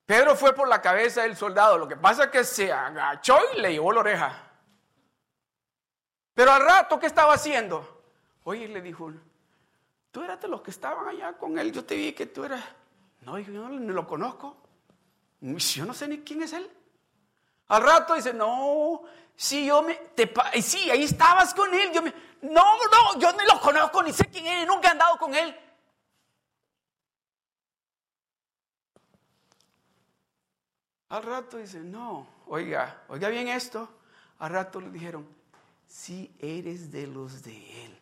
Pedro 0.07 0.35
fue 0.35 0.55
por 0.55 0.69
la 0.69 0.81
cabeza 0.81 1.23
del 1.23 1.37
soldado. 1.37 1.77
Lo 1.79 1.87
que 1.87 1.97
pasa 1.97 2.25
es 2.25 2.31
que 2.31 2.45
se 2.45 2.73
agachó 2.73 3.39
y 3.55 3.61
le 3.61 3.73
llevó 3.73 3.93
la 3.93 4.01
oreja. 4.01 4.51
Pero 6.35 6.53
al 6.53 6.65
rato, 6.65 6.99
¿qué 6.99 7.07
estaba 7.07 7.35
haciendo? 7.35 8.00
Oye, 8.45 8.69
le 8.69 8.81
dijo, 8.81 9.13
tú 10.11 10.23
eras 10.23 10.41
de 10.41 10.49
los 10.49 10.63
que 10.63 10.71
estaban 10.71 11.09
allá 11.09 11.37
con 11.37 11.59
él. 11.59 11.73
Yo 11.73 11.85
te 11.85 11.97
vi 11.97 12.13
que 12.13 12.27
tú 12.27 12.45
eras. 12.45 12.65
No, 13.23 13.39
yo 13.39 13.53
no, 13.53 13.69
lo 13.69 14.07
conozco. 14.07 14.57
Yo 15.41 15.85
no 15.85 15.95
sé 15.95 16.09
ni 16.09 16.21
quién 16.21 16.43
es 16.43 16.53
él. 16.53 16.71
Al 17.69 17.83
rato 17.83 18.15
dice, 18.15 18.33
no, 18.35 19.03
sí, 19.37 19.67
yo 19.67 19.83
me, 19.83 19.95
te, 19.95 20.33
sí, 20.61 20.91
ahí 20.91 21.05
estabas 21.05 21.55
con 21.55 21.73
él. 21.73 21.93
Yo 21.93 22.03
me, 22.03 22.13
no, 22.43 22.51
no, 22.53 23.21
yo 23.21 23.33
ni 23.33 23.45
lo 23.47 23.61
conozco, 23.61 24.03
ni 24.03 24.13
sé 24.13 24.27
quién 24.27 24.47
es, 24.47 24.67
nunca 24.67 24.89
he 24.89 24.91
andado 24.93 25.17
con 25.19 25.35
él. 25.35 25.55
Al 31.11 31.25
rato 31.25 31.57
dice, 31.57 31.81
no, 31.81 32.27
oiga, 32.47 33.03
oiga 33.09 33.29
bien 33.29 33.49
esto. 33.49 33.89
Al 34.39 34.53
rato 34.53 34.81
le 34.81 34.91
dijeron, 34.91 35.29
si 35.87 36.35
eres 36.39 36.91
de 36.93 37.07
los 37.09 37.43
de 37.43 37.85
él, 37.85 38.00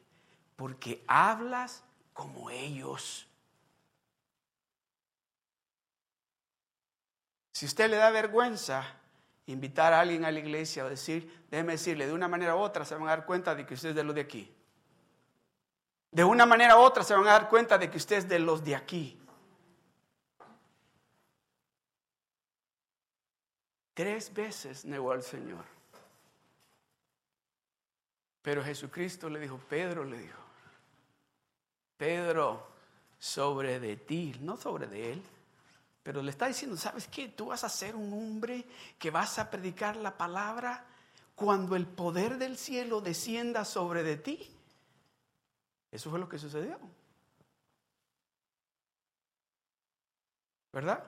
porque 0.59 1.05
hablas 1.07 1.85
como 2.13 2.51
ellos. 2.51 3.29
Si 7.53 7.65
usted 7.65 7.89
le 7.89 7.97
da 7.97 8.11
vergüenza 8.11 8.85
invitar 9.47 9.93
a 9.93 10.01
alguien 10.01 10.25
a 10.25 10.33
la 10.33 10.41
iglesia 10.41 10.85
o 10.85 10.89
decir, 10.89 11.47
déjeme 11.49 11.75
decirle, 11.75 12.09
de 12.09 12.13
una 12.13 12.27
manera 12.27 12.57
u 12.57 12.59
otra 12.59 12.85
se 12.85 12.97
van 12.97 13.05
a 13.05 13.11
dar 13.11 13.25
cuenta 13.25 13.55
de 13.55 13.65
que 13.65 13.75
usted 13.75 13.91
es 13.91 13.95
de 13.95 14.03
los 14.03 14.17
de 14.17 14.21
aquí. 14.21 14.53
De 16.11 16.25
una 16.25 16.45
manera 16.45 16.77
u 16.77 16.81
otra 16.81 17.05
se 17.05 17.15
van 17.15 17.29
a 17.29 17.33
dar 17.35 17.49
cuenta 17.49 17.79
de 17.79 17.89
que 17.89 17.99
usted 17.99 18.17
es 18.17 18.29
de 18.29 18.41
los 18.41 18.65
de 18.65 18.75
aquí. 18.75 19.17
Tres 23.95 24.35
veces 24.35 24.85
negó 24.85 25.13
al 25.13 25.23
Señor. 25.23 25.65
Pero 28.43 28.65
Jesucristo 28.65 29.31
le 29.31 29.39
dijo, 29.39 29.61
Pedro 29.69 30.05
le 30.05 30.19
dijo, 30.19 30.48
Pedro, 31.99 32.67
sobre 33.19 33.81
de 33.81 33.97
ti, 33.97 34.35
no 34.41 34.57
sobre 34.57 34.87
de 34.87 35.13
él, 35.13 35.23
pero 36.03 36.23
le 36.23 36.31
está 36.31 36.47
diciendo, 36.47 36.77
¿sabes 36.77 37.09
qué? 37.09 37.29
Tú 37.29 37.47
vas 37.47 37.65
a 37.65 37.69
ser 37.69 37.95
un 37.95 38.13
hombre 38.15 38.65
que 38.99 39.11
vas 39.11 39.39
a 39.39 39.51
predicar 39.51 39.97
la 39.97 40.17
palabra 40.17 40.87
cuando 41.35 41.77
el 41.77 41.87
poder 41.87 42.39
del 42.39 42.57
cielo 42.57 43.01
descienda 43.01 43.65
sobre 43.65 44.03
de 44.03 44.17
ti. 44.17 44.51
Eso 45.91 46.09
fue 46.09 46.19
lo 46.19 46.29
que 46.29 46.39
sucedió. 46.39 46.79
¿Verdad? 50.73 51.05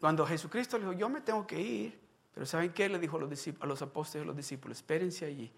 Cuando 0.00 0.26
Jesucristo 0.26 0.76
le 0.76 0.86
dijo, 0.86 0.98
yo 0.98 1.08
me 1.08 1.20
tengo 1.20 1.46
que 1.46 1.60
ir, 1.60 2.00
pero 2.34 2.44
¿saben 2.46 2.72
qué? 2.72 2.88
Le 2.88 2.98
dijo 2.98 3.16
a 3.16 3.20
los, 3.20 3.48
a 3.60 3.66
los 3.66 3.82
apóstoles 3.82 4.22
y 4.22 4.24
a 4.24 4.26
los 4.26 4.36
discípulos, 4.36 4.78
espérense 4.78 5.24
allí, 5.24 5.52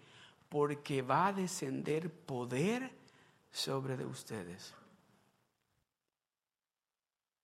porque 0.49 1.01
va 1.01 1.27
a 1.27 1.33
descender 1.33 2.11
poder 2.11 3.02
sobre 3.53 3.95
de 3.95 4.05
ustedes. 4.05 4.73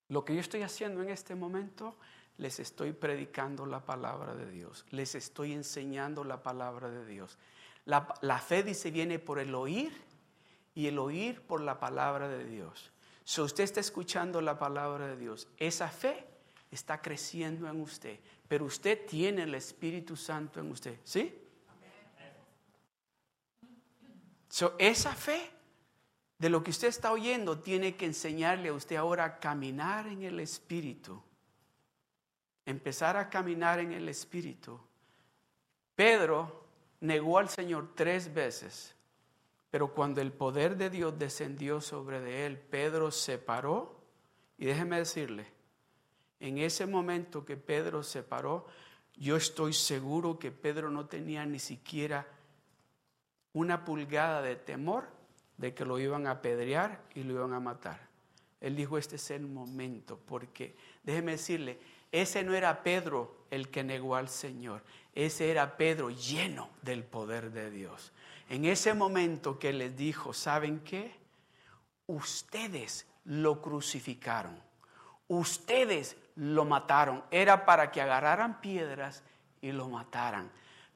Lo 0.09 0.25
que 0.25 0.33
yo 0.33 0.41
estoy 0.41 0.63
haciendo 0.63 1.03
en 1.03 1.09
este 1.09 1.35
momento, 1.35 1.95
les 2.37 2.59
estoy 2.59 2.93
predicando 2.93 3.65
la 3.65 3.85
palabra 3.85 4.35
de 4.35 4.49
Dios, 4.49 4.85
les 4.89 5.13
estoy 5.13 5.53
enseñando 5.53 6.23
la 6.23 6.41
palabra 6.41 6.89
de 6.89 7.05
Dios. 7.05 7.37
La, 7.85 8.13
la 8.21 8.39
fe 8.39 8.63
dice 8.63 8.91
viene 8.91 9.19
por 9.19 9.39
el 9.39 9.53
oír 9.53 9.93
y 10.73 10.87
el 10.87 10.97
oír 10.97 11.41
por 11.41 11.61
la 11.61 11.79
palabra 11.79 12.27
de 12.27 12.43
Dios. 12.43 12.91
Si 13.23 13.39
usted 13.41 13.63
está 13.63 13.79
escuchando 13.79 14.41
la 14.41 14.57
palabra 14.57 15.07
de 15.07 15.15
Dios, 15.15 15.47
esa 15.57 15.89
fe 15.89 16.25
está 16.71 17.01
creciendo 17.01 17.69
en 17.69 17.79
usted, 17.79 18.19
pero 18.47 18.65
usted 18.65 19.05
tiene 19.05 19.43
el 19.43 19.53
Espíritu 19.53 20.15
Santo 20.15 20.59
en 20.59 20.71
usted, 20.71 20.99
¿sí? 21.03 21.35
So, 24.47 24.73
esa 24.79 25.13
fe 25.13 25.58
de 26.39 26.49
lo 26.49 26.63
que 26.63 26.71
usted 26.71 26.87
está 26.87 27.11
oyendo 27.11 27.59
tiene 27.59 27.95
que 27.95 28.05
enseñarle 28.05 28.69
a 28.69 28.73
usted 28.73 28.95
ahora 28.95 29.25
a 29.25 29.39
caminar 29.39 30.07
en 30.07 30.23
el 30.23 30.39
Espíritu. 30.39 31.21
Empezar 32.65 33.17
a 33.17 33.29
caminar 33.29 33.79
en 33.79 33.91
el 33.91 34.07
Espíritu. 34.07 34.79
Pedro 35.95 36.63
negó 37.01 37.39
al 37.39 37.49
Señor 37.49 37.93
tres 37.93 38.33
veces, 38.33 38.95
pero 39.69 39.93
cuando 39.93 40.21
el 40.21 40.31
poder 40.31 40.77
de 40.77 40.89
Dios 40.89 41.19
descendió 41.19 41.81
sobre 41.81 42.21
de 42.21 42.45
él, 42.45 42.57
Pedro 42.57 43.11
se 43.11 43.37
paró 43.37 43.99
y 44.57 44.65
déjeme 44.65 44.97
decirle, 44.97 45.45
en 46.39 46.57
ese 46.57 46.85
momento 46.85 47.43
que 47.43 47.57
Pedro 47.57 48.01
se 48.01 48.23
paró, 48.23 48.65
yo 49.15 49.35
estoy 49.35 49.73
seguro 49.73 50.39
que 50.39 50.51
Pedro 50.51 50.89
no 50.89 51.05
tenía 51.07 51.45
ni 51.45 51.59
siquiera 51.59 52.25
una 53.51 53.83
pulgada 53.83 54.41
de 54.41 54.55
temor 54.55 55.18
de 55.59 55.73
que 55.73 55.85
lo 55.85 55.99
iban 55.99 56.25
a 56.25 56.31
apedrear 56.31 57.01
y 57.13 57.23
lo 57.23 57.33
iban 57.33 57.53
a 57.53 57.59
matar. 57.59 57.99
Él 58.61 58.75
dijo, 58.75 58.97
este 58.97 59.17
es 59.17 59.29
el 59.29 59.45
momento, 59.45 60.19
porque 60.25 60.75
déjeme 61.03 61.33
decirle, 61.33 61.79
ese 62.11 62.43
no 62.43 62.55
era 62.55 62.81
Pedro 62.81 63.45
el 63.51 63.69
que 63.69 63.83
negó 63.83 64.15
al 64.15 64.29
Señor, 64.29 64.81
ese 65.13 65.51
era 65.51 65.77
Pedro 65.77 66.09
lleno 66.09 66.69
del 66.81 67.03
poder 67.03 67.51
de 67.51 67.69
Dios. 67.69 68.13
En 68.49 68.65
ese 68.65 68.93
momento 68.93 69.59
que 69.59 69.73
les 69.73 69.95
dijo, 69.95 70.33
¿saben 70.33 70.79
qué? 70.79 71.13
Ustedes 72.07 73.05
lo 73.25 73.61
crucificaron, 73.61 74.57
ustedes 75.27 76.17
lo 76.35 76.65
mataron. 76.65 77.23
Era 77.31 77.65
para 77.65 77.91
que 77.91 78.01
agarraran 78.01 78.61
piedras 78.61 79.23
y 79.61 79.71
lo 79.71 79.89
mataran. 79.89 80.49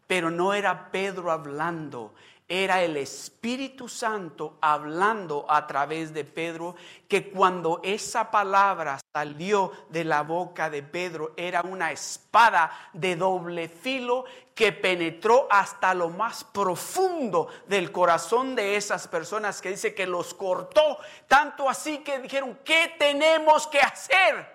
pero 0.07 0.29
no 0.29 0.53
era 0.53 0.91
Pedro 0.91 1.31
hablando, 1.31 2.13
era 2.61 2.83
el 2.83 2.97
Espíritu 2.97 3.89
Santo 3.89 4.57
hablando 4.61 5.45
a 5.49 5.65
través 5.65 6.13
de 6.13 6.23
Pedro, 6.23 6.75
que 7.07 7.31
cuando 7.31 7.81
esa 7.83 8.29
palabra 8.29 8.99
salió 9.11 9.71
de 9.89 10.03
la 10.03 10.21
boca 10.21 10.69
de 10.69 10.83
Pedro 10.83 11.33
era 11.35 11.63
una 11.63 11.91
espada 11.91 12.71
de 12.93 13.15
doble 13.15 13.67
filo 13.67 14.25
que 14.53 14.71
penetró 14.71 15.47
hasta 15.49 15.95
lo 15.95 16.09
más 16.09 16.43
profundo 16.43 17.47
del 17.67 17.91
corazón 17.91 18.55
de 18.55 18.75
esas 18.75 19.07
personas 19.07 19.59
que 19.59 19.69
dice 19.69 19.95
que 19.95 20.05
los 20.05 20.35
cortó, 20.35 20.99
tanto 21.27 21.67
así 21.67 21.99
que 21.99 22.19
dijeron, 22.19 22.59
¿qué 22.63 22.93
tenemos 22.99 23.65
que 23.65 23.79
hacer? 23.79 24.52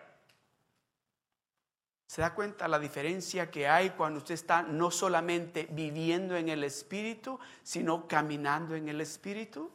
¿Se 2.09 2.23
da 2.23 2.35
cuenta 2.35 2.66
la 2.68 2.79
diferencia 2.79 3.51
que 3.51 3.68
hay 3.68 3.90
cuando 3.90 4.21
usted 4.21 4.33
está 4.33 4.62
no 4.62 4.90
solamente 4.90 5.68
viviendo 5.71 6.37
en 6.37 6.49
el 6.49 6.64
Espíritu, 6.64 7.38
sino 7.62 8.09
caminando 8.09 8.75
en 8.75 8.88
el 8.88 9.03
Espíritu? 9.03 9.71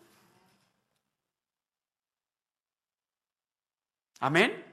Amén. 4.20 4.66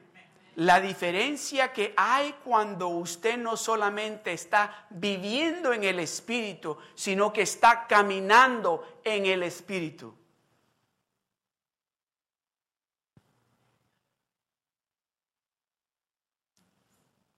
La 0.57 0.81
diferencia 0.81 1.71
que 1.71 1.93
hay 1.99 2.35
cuando 2.43 2.89
usted 2.89 3.37
no 3.37 3.59
solamente 3.59 4.33
está 4.33 4.87
viviendo 4.89 5.75
en 5.75 5.85
el 5.85 5.99
Espíritu, 5.99 6.79
sino 6.95 7.31
que 7.31 7.43
está 7.43 7.87
caminando 7.87 9.01
en 9.05 9.27
el 9.27 9.43
Espíritu. 9.43 10.15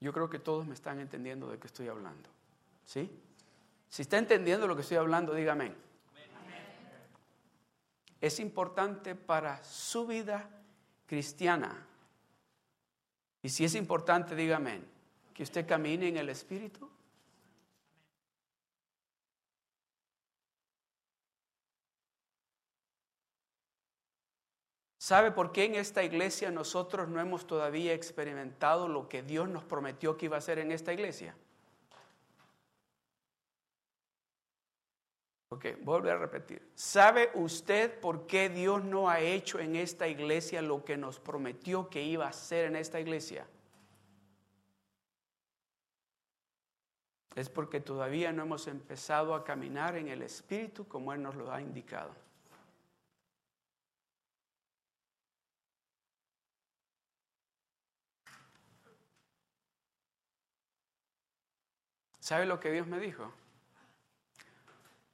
Yo 0.03 0.12
creo 0.12 0.29
que 0.29 0.41
todos 0.41 0.67
me 0.67 0.75
están 0.75 0.99
entendiendo 0.99 1.49
de 1.49 1.59
qué 1.59 1.69
estoy 1.69 1.87
hablando. 1.87 2.29
¿Sí? 2.85 3.09
Si 3.88 4.03
está 4.03 4.19
entendiendo 4.19 4.67
lo 4.67 4.75
que 4.75 4.83
estoy 4.83 4.97
hablando, 4.97 5.33
dígame. 5.33 5.73
Es 8.21 8.41
importante 8.41 9.15
para 9.15 9.62
su 9.62 10.07
vida 10.07 10.51
cristiana. 11.07 11.87
Y 13.43 13.49
si 13.49 13.65
es 13.65 13.77
importante, 13.77 14.35
dígame, 14.35 14.81
que 15.33 15.45
usted 15.45 15.69
camine 15.69 16.09
en 16.09 16.17
el 16.17 16.29
Espíritu. 16.31 16.91
¿Sabe 25.03 25.33
por 25.33 25.51
qué 25.51 25.65
en 25.65 25.75
esta 25.75 26.05
iglesia 26.05 26.53
nosotros 26.53 27.09
no 27.09 27.21
hemos 27.21 27.45
todavía 27.45 27.93
experimentado 27.93 28.87
lo 28.87 29.09
que 29.09 29.25
Dios 29.25 29.49
nos 29.49 29.65
prometió 29.65 30.17
que 30.17 30.27
iba 30.27 30.37
a 30.37 30.38
hacer 30.38 30.61
en 30.61 30.71
esta 30.71 30.93
iglesia? 30.93 31.35
Ok, 35.49 35.67
vuelvo 35.81 36.09
a 36.09 36.15
repetir. 36.15 36.71
¿Sabe 36.77 37.33
usted 37.35 37.99
por 37.99 38.29
qué 38.29 38.49
Dios 38.49 38.85
no 38.85 39.11
ha 39.11 39.19
hecho 39.19 39.59
en 39.59 39.75
esta 39.75 40.07
iglesia 40.07 40.62
lo 40.62 40.85
que 40.85 40.97
nos 40.97 41.19
prometió 41.19 41.91
que 41.91 42.05
iba 42.05 42.27
a 42.27 42.29
hacer 42.29 42.67
en 42.67 42.77
esta 42.77 43.01
iglesia? 43.01 43.45
Es 47.35 47.51
porque 47.51 47.81
todavía 47.81 48.31
no 48.31 48.45
hemos 48.45 48.69
empezado 48.69 49.35
a 49.35 49.43
caminar 49.43 49.97
en 49.97 50.07
el 50.07 50.23
Espíritu 50.23 50.87
como 50.87 51.12
Él 51.12 51.21
nos 51.23 51.35
lo 51.35 51.51
ha 51.51 51.61
indicado. 51.61 52.22
¿Sabe 62.33 62.47
lo 62.47 62.59
que 62.59 62.73
Dios 62.73 62.87
me 62.87 62.99
dijo? 62.99 63.31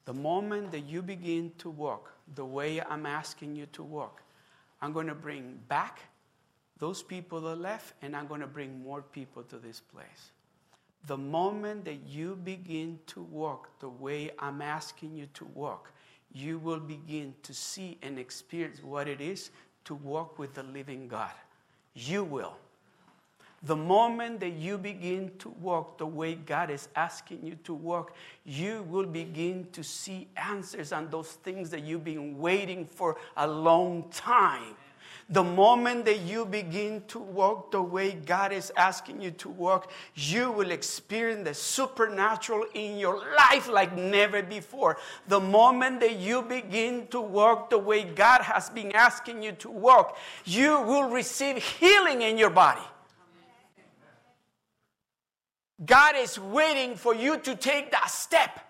The 0.04 0.12
moment 0.12 0.70
that 0.70 0.85
you 0.85 1.02
begin 1.02 1.50
to 1.59 1.68
walk 1.68 2.12
the 2.37 2.44
way 2.44 2.81
I'm 2.81 3.07
asking 3.07 3.57
you 3.57 3.66
to 3.72 3.83
walk, 3.83 4.22
I'm 4.81 4.92
going 4.92 5.09
to 5.09 5.16
bring 5.16 5.59
back 5.66 5.98
those 6.78 7.02
people 7.02 7.40
that 7.40 7.57
left 7.57 7.94
and 8.02 8.14
I'm 8.14 8.28
going 8.28 8.40
to 8.40 8.46
bring 8.46 8.81
more 8.85 9.02
people 9.02 9.42
to 9.42 9.59
this 9.59 9.81
place. 9.81 10.31
The 11.09 11.16
moment 11.16 11.87
that 11.87 12.07
you 12.07 12.37
begin 12.37 13.00
to 13.09 13.22
walk 13.22 13.81
the 13.81 13.88
way 13.88 14.31
I'm 14.38 14.62
asking 14.62 15.16
you 15.16 15.26
to 15.35 15.44
walk, 15.46 15.90
you 16.33 16.61
will 16.61 16.78
begin 16.78 17.35
to 17.42 17.52
see 17.52 17.98
and 18.00 18.16
experience 18.16 18.81
what 18.81 19.09
it 19.09 19.20
is 19.20 19.50
to 19.87 19.96
walk 19.96 20.38
with 20.38 20.54
the 20.54 20.62
living 20.62 21.09
God. 21.09 21.35
You 21.94 22.22
will. 22.22 22.54
The 23.64 23.75
moment 23.75 24.38
that 24.40 24.53
you 24.53 24.79
begin 24.79 25.33
to 25.40 25.49
walk 25.61 25.99
the 25.99 26.07
way 26.07 26.37
God 26.37 26.71
is 26.71 26.88
asking 26.94 27.44
you 27.44 27.57
to 27.64 27.75
walk, 27.75 28.14
you 28.44 28.85
will 28.85 29.07
begin 29.07 29.66
to 29.73 29.83
see 29.83 30.29
answers 30.37 30.92
on 30.92 31.11
those 31.11 31.33
things 31.33 31.71
that 31.71 31.83
you've 31.83 32.05
been 32.05 32.38
waiting 32.38 32.87
for 32.87 33.16
a 33.37 33.47
long 33.47 34.05
time. 34.11 34.77
The 35.31 35.44
moment 35.44 36.07
that 36.07 36.21
you 36.21 36.47
begin 36.47 37.03
to 37.09 37.18
walk 37.18 37.71
the 37.71 37.83
way 37.83 38.12
God 38.12 38.51
is 38.51 38.73
asking 38.77 39.21
you 39.21 39.33
to 39.33 39.51
walk, 39.51 39.90
you 40.14 40.51
will 40.51 40.71
experience 40.71 41.47
the 41.47 41.53
supernatural 41.53 42.64
in 42.73 42.97
your 42.97 43.18
life 43.37 43.68
like 43.68 43.94
never 43.94 44.42
before. 44.42 44.97
The 45.27 45.40
moment 45.40 46.01
that 46.01 46.16
you 46.16 46.42
begin 46.42 47.09
to 47.09 47.21
walk 47.21 47.68
the 47.68 47.79
way 47.79 48.05
God 48.05 48.40
has 48.40 48.71
been 48.71 48.92
asking 48.92 49.42
you 49.42 49.53
to 49.53 49.68
walk, 49.68 50.16
you 50.47 50.81
will 50.81 51.11
receive 51.11 51.57
healing 51.59 52.23
in 52.23 52.38
your 52.38 52.51
body. 52.51 52.81
God 55.84 56.16
is 56.16 56.38
waiting 56.38 56.96
for 56.96 57.14
you 57.14 57.38
to 57.38 57.54
take 57.54 57.90
that 57.92 58.10
step. 58.10 58.60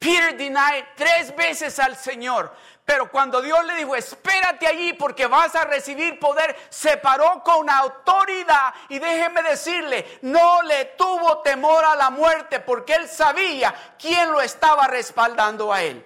Peter 0.00 0.34
denied 0.34 0.86
tres 0.96 1.30
veces 1.36 1.78
al 1.78 1.94
Señor, 1.94 2.50
pero 2.86 3.10
cuando 3.10 3.42
Dios 3.42 3.62
le 3.66 3.76
dijo, 3.76 3.94
espérate 3.94 4.66
allí 4.66 4.94
porque 4.94 5.26
vas 5.26 5.54
a 5.54 5.66
recibir 5.66 6.18
poder, 6.18 6.56
se 6.70 6.96
paró 6.96 7.42
con 7.44 7.68
autoridad 7.68 8.72
y 8.88 8.98
déjeme 8.98 9.42
decirle, 9.42 10.18
no 10.22 10.62
le 10.62 10.86
tuvo 10.96 11.42
temor 11.42 11.84
a 11.84 11.94
la 11.96 12.08
muerte 12.08 12.60
porque 12.60 12.94
él 12.94 13.08
sabía 13.08 13.74
quién 13.98 14.32
lo 14.32 14.40
estaba 14.40 14.86
respaldando 14.86 15.70
a 15.70 15.82
él. 15.82 16.02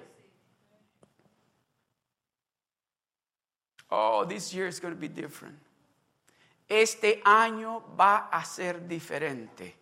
Oh, 3.90 4.24
this 4.26 4.52
year 4.52 4.66
is 4.66 4.80
going 4.80 4.92
to 4.92 5.00
be 5.00 5.08
different. 5.08 5.63
Este 6.68 7.20
año 7.24 7.84
va 7.98 8.28
a 8.30 8.44
ser 8.44 8.86
diferente. 8.86 9.76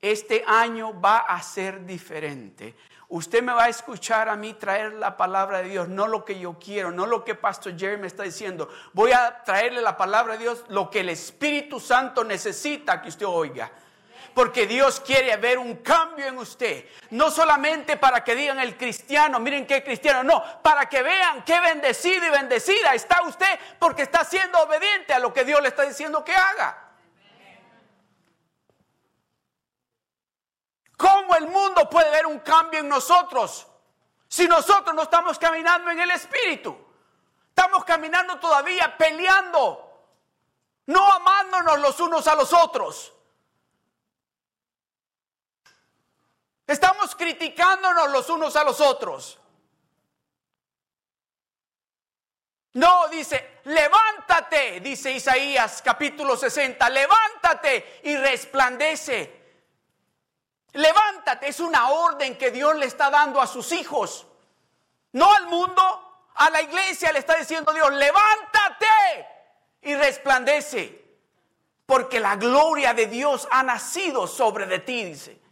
Este 0.00 0.44
año 0.46 1.00
va 1.00 1.18
a 1.18 1.42
ser 1.42 1.84
diferente. 1.86 2.74
Usted 3.08 3.42
me 3.42 3.52
va 3.52 3.64
a 3.64 3.68
escuchar 3.68 4.28
a 4.28 4.36
mí 4.36 4.54
traer 4.54 4.94
la 4.94 5.16
palabra 5.16 5.62
de 5.62 5.68
Dios, 5.68 5.88
no 5.88 6.06
lo 6.08 6.24
que 6.24 6.38
yo 6.38 6.58
quiero, 6.58 6.90
no 6.90 7.06
lo 7.06 7.24
que 7.24 7.34
Pastor 7.34 7.78
Jerry 7.78 7.98
me 7.98 8.06
está 8.06 8.22
diciendo. 8.22 8.68
Voy 8.92 9.12
a 9.12 9.42
traerle 9.44 9.80
la 9.82 9.96
palabra 9.96 10.34
de 10.34 10.40
Dios, 10.40 10.64
lo 10.68 10.90
que 10.90 11.00
el 11.00 11.10
Espíritu 11.10 11.78
Santo 11.80 12.24
necesita 12.24 13.00
que 13.00 13.08
usted 13.08 13.26
oiga 13.26 13.70
porque 14.32 14.66
Dios 14.66 15.00
quiere 15.00 15.36
ver 15.36 15.58
un 15.58 15.76
cambio 15.76 16.26
en 16.26 16.38
usted. 16.38 16.88
No 17.10 17.30
solamente 17.30 17.96
para 17.96 18.24
que 18.24 18.34
digan 18.34 18.58
el 18.60 18.76
cristiano, 18.76 19.40
miren 19.40 19.66
qué 19.66 19.82
cristiano, 19.82 20.22
no, 20.22 20.62
para 20.62 20.88
que 20.88 21.02
vean 21.02 21.44
qué 21.44 21.60
bendecido 21.60 22.26
y 22.26 22.30
bendecida 22.30 22.94
está 22.94 23.22
usted 23.22 23.58
porque 23.78 24.02
está 24.02 24.24
siendo 24.24 24.60
obediente 24.60 25.12
a 25.12 25.18
lo 25.18 25.32
que 25.32 25.44
Dios 25.44 25.60
le 25.60 25.68
está 25.68 25.82
diciendo 25.82 26.24
que 26.24 26.34
haga. 26.34 26.84
¿Cómo 30.96 31.34
el 31.36 31.48
mundo 31.48 31.88
puede 31.90 32.10
ver 32.10 32.26
un 32.26 32.38
cambio 32.38 32.80
en 32.80 32.88
nosotros 32.88 33.66
si 34.28 34.46
nosotros 34.46 34.94
no 34.94 35.02
estamos 35.02 35.38
caminando 35.38 35.90
en 35.90 36.00
el 36.00 36.10
Espíritu? 36.10 36.76
Estamos 37.48 37.84
caminando 37.84 38.38
todavía 38.40 38.96
peleando, 38.96 40.08
no 40.86 41.12
amándonos 41.12 41.78
los 41.78 42.00
unos 42.00 42.26
a 42.26 42.34
los 42.34 42.52
otros. 42.52 43.13
Estamos 46.66 47.14
criticándonos 47.14 48.10
los 48.10 48.28
unos 48.30 48.56
a 48.56 48.64
los 48.64 48.80
otros. 48.80 49.38
No, 52.74 53.06
dice, 53.08 53.60
levántate, 53.64 54.80
dice 54.80 55.12
Isaías 55.12 55.80
capítulo 55.82 56.36
60, 56.36 56.88
levántate 56.90 58.00
y 58.02 58.16
resplandece. 58.16 59.42
Levántate, 60.72 61.48
es 61.48 61.60
una 61.60 61.90
orden 61.90 62.36
que 62.36 62.50
Dios 62.50 62.74
le 62.76 62.86
está 62.86 63.10
dando 63.10 63.40
a 63.40 63.46
sus 63.46 63.70
hijos. 63.70 64.26
No 65.12 65.32
al 65.32 65.46
mundo, 65.46 65.82
a 66.34 66.50
la 66.50 66.62
iglesia 66.62 67.12
le 67.12 67.20
está 67.20 67.36
diciendo 67.36 67.72
Dios, 67.72 67.92
levántate 67.92 68.86
y 69.82 69.94
resplandece. 69.94 71.04
Porque 71.86 72.18
la 72.18 72.34
gloria 72.34 72.92
de 72.92 73.06
Dios 73.06 73.46
ha 73.52 73.62
nacido 73.62 74.26
sobre 74.26 74.66
de 74.66 74.80
ti, 74.80 75.04
dice. 75.04 75.43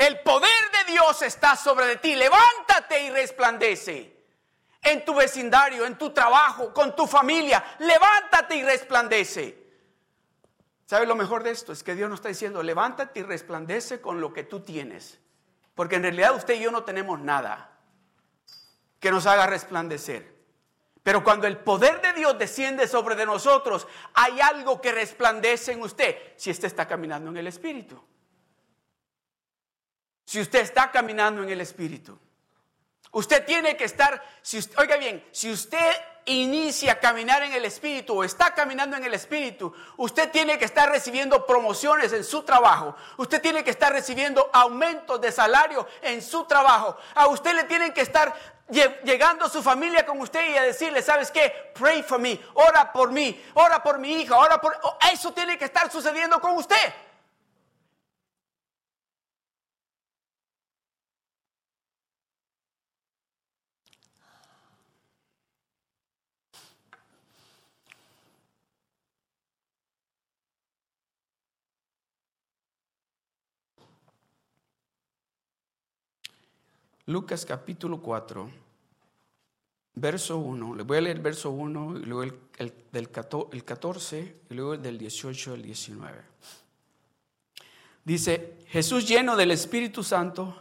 El 0.00 0.20
poder 0.20 0.48
de 0.72 0.92
Dios 0.92 1.20
está 1.20 1.56
sobre 1.56 1.96
ti. 1.96 2.16
Levántate 2.16 3.04
y 3.04 3.10
resplandece. 3.10 4.16
En 4.80 5.04
tu 5.04 5.14
vecindario, 5.14 5.84
en 5.84 5.98
tu 5.98 6.08
trabajo, 6.08 6.72
con 6.72 6.96
tu 6.96 7.06
familia. 7.06 7.62
Levántate 7.80 8.56
y 8.56 8.62
resplandece. 8.62 9.62
¿Sabe 10.86 11.04
lo 11.04 11.14
mejor 11.14 11.42
de 11.42 11.50
esto? 11.50 11.74
Es 11.74 11.82
que 11.82 11.94
Dios 11.94 12.08
nos 12.08 12.20
está 12.20 12.30
diciendo, 12.30 12.62
levántate 12.62 13.20
y 13.20 13.24
resplandece 13.24 14.00
con 14.00 14.22
lo 14.22 14.32
que 14.32 14.42
tú 14.42 14.60
tienes. 14.60 15.18
Porque 15.74 15.96
en 15.96 16.02
realidad 16.04 16.34
usted 16.34 16.54
y 16.54 16.60
yo 16.60 16.70
no 16.70 16.82
tenemos 16.82 17.20
nada 17.20 17.70
que 19.00 19.10
nos 19.10 19.26
haga 19.26 19.46
resplandecer. 19.46 20.34
Pero 21.02 21.22
cuando 21.22 21.46
el 21.46 21.58
poder 21.58 22.00
de 22.00 22.14
Dios 22.14 22.38
desciende 22.38 22.88
sobre 22.88 23.16
de 23.16 23.26
nosotros, 23.26 23.86
hay 24.14 24.40
algo 24.40 24.80
que 24.80 24.92
resplandece 24.92 25.72
en 25.72 25.82
usted 25.82 26.16
si 26.36 26.50
usted 26.50 26.68
está 26.68 26.88
caminando 26.88 27.28
en 27.28 27.36
el 27.36 27.48
Espíritu. 27.48 28.02
Si 30.30 30.40
usted 30.40 30.60
está 30.60 30.92
caminando 30.92 31.42
en 31.42 31.50
el 31.50 31.60
Espíritu. 31.60 32.16
Usted 33.10 33.44
tiene 33.44 33.76
que 33.76 33.82
estar, 33.82 34.22
si 34.42 34.60
oiga 34.78 34.96
bien, 34.96 35.26
si 35.32 35.50
usted 35.50 35.92
inicia 36.26 36.92
a 36.92 37.00
caminar 37.00 37.42
en 37.42 37.52
el 37.52 37.64
Espíritu 37.64 38.16
o 38.16 38.22
está 38.22 38.54
caminando 38.54 38.96
en 38.96 39.02
el 39.02 39.12
Espíritu, 39.12 39.74
usted 39.96 40.30
tiene 40.30 40.56
que 40.56 40.66
estar 40.66 40.88
recibiendo 40.88 41.44
promociones 41.44 42.12
en 42.12 42.22
su 42.22 42.44
trabajo. 42.44 42.94
Usted 43.16 43.42
tiene 43.42 43.64
que 43.64 43.70
estar 43.70 43.92
recibiendo 43.92 44.48
aumentos 44.52 45.20
de 45.20 45.32
salario 45.32 45.88
en 46.00 46.22
su 46.22 46.44
trabajo. 46.44 46.96
A 47.16 47.26
usted 47.26 47.52
le 47.52 47.64
tienen 47.64 47.92
que 47.92 48.02
estar 48.02 48.32
llegando 49.02 49.48
su 49.48 49.64
familia 49.64 50.06
con 50.06 50.20
usted 50.20 50.48
y 50.48 50.56
a 50.56 50.62
decirle, 50.62 51.02
¿sabes 51.02 51.32
qué? 51.32 51.72
Pray 51.74 52.04
for 52.04 52.20
me, 52.20 52.38
ora 52.54 52.92
por 52.92 53.10
mí, 53.10 53.44
ora 53.54 53.82
por 53.82 53.98
mi 53.98 54.20
hija, 54.20 54.36
ora 54.36 54.60
por... 54.60 54.78
Eso 55.12 55.32
tiene 55.32 55.58
que 55.58 55.64
estar 55.64 55.90
sucediendo 55.90 56.40
con 56.40 56.52
usted. 56.52 56.94
Lucas 77.10 77.44
capítulo 77.44 78.00
4, 78.00 78.48
verso 79.96 80.38
1. 80.38 80.76
Le 80.76 80.84
voy 80.84 80.98
a 80.98 81.00
leer 81.00 81.16
el 81.16 81.22
verso 81.22 81.50
1 81.50 81.98
y 81.98 82.04
luego 82.04 82.22
el, 82.22 82.72
del 82.92 83.10
14 83.10 84.36
y 84.48 84.54
luego 84.54 84.74
el 84.74 84.82
del 84.82 84.96
18 84.96 85.54
al 85.54 85.60
19. 85.60 86.18
Dice, 88.04 88.58
Jesús 88.68 89.08
lleno 89.08 89.34
del 89.34 89.50
Espíritu 89.50 90.04
Santo 90.04 90.56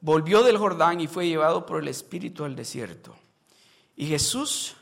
volvió 0.00 0.42
del 0.42 0.56
Jordán 0.56 1.02
y 1.02 1.06
fue 1.06 1.28
llevado 1.28 1.66
por 1.66 1.82
el 1.82 1.88
Espíritu 1.88 2.44
al 2.44 2.56
desierto. 2.56 3.14
Y 3.94 4.06
Jesús 4.06 4.76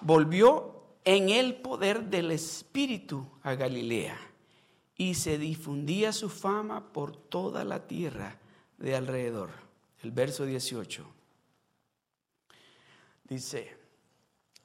volvió 0.00 0.84
en 1.04 1.28
el 1.28 1.56
poder 1.56 2.04
del 2.04 2.30
Espíritu 2.30 3.26
a 3.42 3.52
Galilea 3.56 4.18
y 4.96 5.12
se 5.16 5.36
difundía 5.36 6.14
su 6.14 6.30
fama 6.30 6.94
por 6.94 7.14
toda 7.14 7.62
la 7.62 7.86
tierra 7.86 8.40
de 8.80 8.96
alrededor. 8.96 9.50
El 10.02 10.10
verso 10.10 10.44
18 10.44 11.06
dice, 13.24 13.76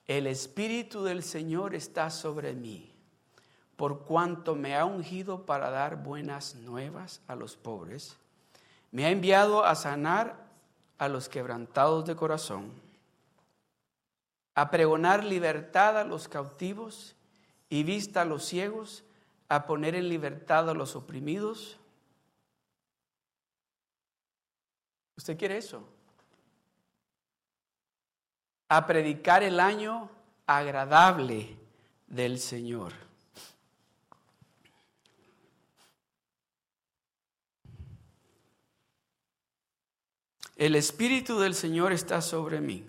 el 0.07 0.27
Espíritu 0.27 1.03
del 1.03 1.21
Señor 1.23 1.75
está 1.75 2.09
sobre 2.09 2.53
mí, 2.53 2.91
por 3.75 4.05
cuanto 4.05 4.55
me 4.55 4.75
ha 4.75 4.85
ungido 4.85 5.45
para 5.45 5.69
dar 5.69 6.01
buenas 6.01 6.55
nuevas 6.55 7.21
a 7.27 7.35
los 7.35 7.55
pobres, 7.57 8.15
me 8.91 9.05
ha 9.05 9.11
enviado 9.11 9.65
a 9.65 9.75
sanar 9.75 10.45
a 10.97 11.09
los 11.09 11.27
quebrantados 11.27 12.05
de 12.05 12.15
corazón, 12.15 12.71
a 14.55 14.71
pregonar 14.71 15.25
libertad 15.25 15.97
a 15.99 16.05
los 16.05 16.29
cautivos 16.29 17.15
y 17.69 17.83
vista 17.83 18.21
a 18.21 18.25
los 18.25 18.45
ciegos, 18.45 19.03
a 19.49 19.67
poner 19.67 19.95
en 19.95 20.07
libertad 20.07 20.69
a 20.69 20.73
los 20.73 20.95
oprimidos, 20.95 21.77
¿Usted 25.17 25.37
quiere 25.37 25.57
eso? 25.57 25.87
A 28.67 28.85
predicar 28.85 29.43
el 29.43 29.59
año 29.59 30.09
agradable 30.45 31.57
del 32.07 32.39
Señor. 32.39 32.93
El 40.55 40.75
Espíritu 40.75 41.39
del 41.39 41.53
Señor 41.53 41.91
está 41.91 42.21
sobre 42.21 42.61
mí, 42.61 42.87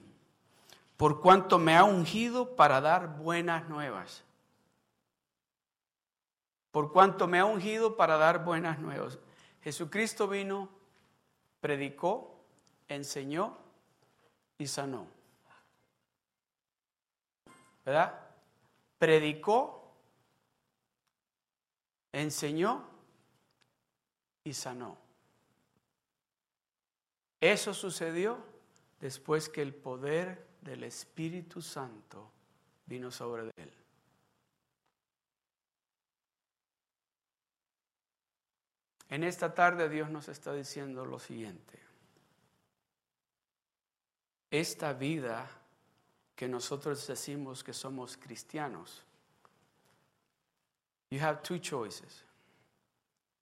por 0.97 1.21
cuanto 1.21 1.59
me 1.59 1.77
ha 1.77 1.83
ungido 1.83 2.55
para 2.55 2.81
dar 2.81 3.19
buenas 3.19 3.69
nuevas. 3.69 4.23
Por 6.71 6.93
cuanto 6.93 7.27
me 7.27 7.41
ha 7.41 7.45
ungido 7.45 7.97
para 7.97 8.19
dar 8.19 8.45
buenas 8.45 8.79
nuevas. 8.79 9.19
Jesucristo 9.63 10.29
vino 10.29 10.69
predicó, 11.67 12.45
enseñó 12.87 13.59
y 14.57 14.69
sanó. 14.69 15.09
¿Verdad? 17.85 18.21
Predicó, 18.99 19.93
enseñó 22.13 22.89
y 24.45 24.53
sanó. 24.53 24.97
Eso 27.41 27.75
sucedió 27.75 28.39
después 29.01 29.49
que 29.49 29.63
el 29.63 29.75
poder 29.75 30.47
del 30.61 30.85
Espíritu 30.85 31.61
Santo 31.61 32.31
vino 32.87 33.11
sobre 33.11 33.51
él. 33.57 33.73
En 39.09 39.23
esta 39.23 39.55
tarde 39.55 39.89
Dios 39.89 40.11
nos 40.11 40.29
está 40.29 40.53
diciendo 40.53 41.05
lo 41.05 41.19
siguiente. 41.19 41.79
Esta 44.51 44.93
vida 44.93 45.49
que 46.35 46.49
nosotros 46.49 47.07
decimos 47.07 47.63
que 47.63 47.73
somos 47.73 48.17
cristianos, 48.17 49.05
you 51.11 51.21
have 51.21 51.43
two 51.43 51.59
choices. 51.59 52.25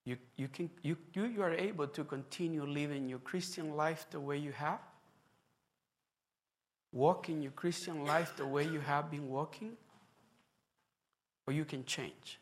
You, 0.05 0.19
you, 0.37 0.49
can, 0.49 0.71
you, 0.83 0.99
you 1.15 1.43
are 1.43 1.55
able 1.55 1.89
to 1.89 2.05
continue 2.05 2.65
living 2.65 3.09
your 3.09 3.21
Christian 3.21 3.75
life 3.75 4.07
the 4.11 4.21
way 4.21 4.37
you 4.37 4.53
have, 4.53 4.81
walking 6.93 7.41
your 7.41 7.53
Christian 7.53 8.05
life 8.05 8.37
the 8.37 8.47
way 8.47 8.65
you 8.65 8.81
have 8.81 9.11
been 9.11 9.29
walking, 9.29 9.73
or 11.47 11.55
you 11.55 11.65
can 11.65 11.87
change. 11.87 12.39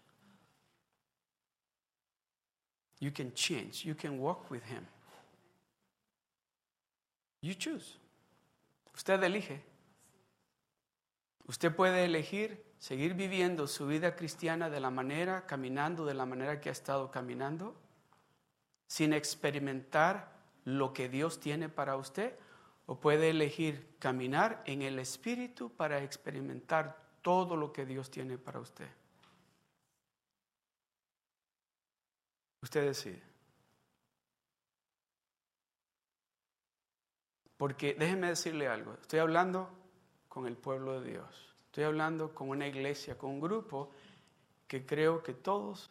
You 3.03 3.11
can 3.13 3.35
change. 3.35 3.85
You 3.85 3.97
can 3.97 4.21
walk 4.21 4.49
with 4.49 4.63
Him. 4.63 4.87
You 7.41 7.55
choose. 7.55 7.99
Usted 8.95 9.21
elige. 9.25 9.61
Usted 11.49 11.75
puede 11.75 12.05
elegir 12.05 12.65
seguir 12.79 13.15
viviendo 13.15 13.67
su 13.67 13.89
vida 13.89 14.15
cristiana 14.15 14.71
de 14.71 14.79
la 14.79 14.91
manera, 14.91 15.47
caminando 15.47 16.07
de 16.07 16.15
la 16.15 16.27
manera 16.27 16.61
que 16.61 16.69
ha 16.69 16.73
estado 16.73 17.11
caminando, 17.11 17.75
sin 18.87 19.13
experimentar 19.13 20.31
lo 20.65 20.93
que 20.93 21.09
Dios 21.09 21.41
tiene 21.41 21.69
para 21.69 21.97
usted, 21.97 22.39
o 22.87 23.01
puede 23.01 23.31
elegir 23.31 23.97
caminar 23.99 24.63
en 24.65 24.81
el 24.81 25.01
Espíritu 25.01 25.73
para 25.73 26.05
experimentar 26.05 27.03
todo 27.21 27.57
lo 27.57 27.73
que 27.73 27.85
Dios 27.85 28.13
tiene 28.13 28.39
para 28.39 28.61
usted. 28.61 28.89
Usted 32.63 32.87
decide. 32.87 33.23
Porque 37.57 37.95
déjeme 37.95 38.29
decirle 38.29 38.69
algo, 38.69 38.95
estoy 38.95 39.19
hablando 39.19 39.71
con 40.29 40.47
el 40.47 40.57
pueblo 40.57 41.01
de 41.01 41.11
Dios, 41.11 41.55
estoy 41.67 41.85
hablando 41.85 42.35
con 42.35 42.49
una 42.49 42.67
iglesia, 42.67 43.17
con 43.19 43.31
un 43.31 43.41
grupo 43.41 43.91
que 44.67 44.85
creo 44.85 45.23
que 45.23 45.35
todos 45.35 45.91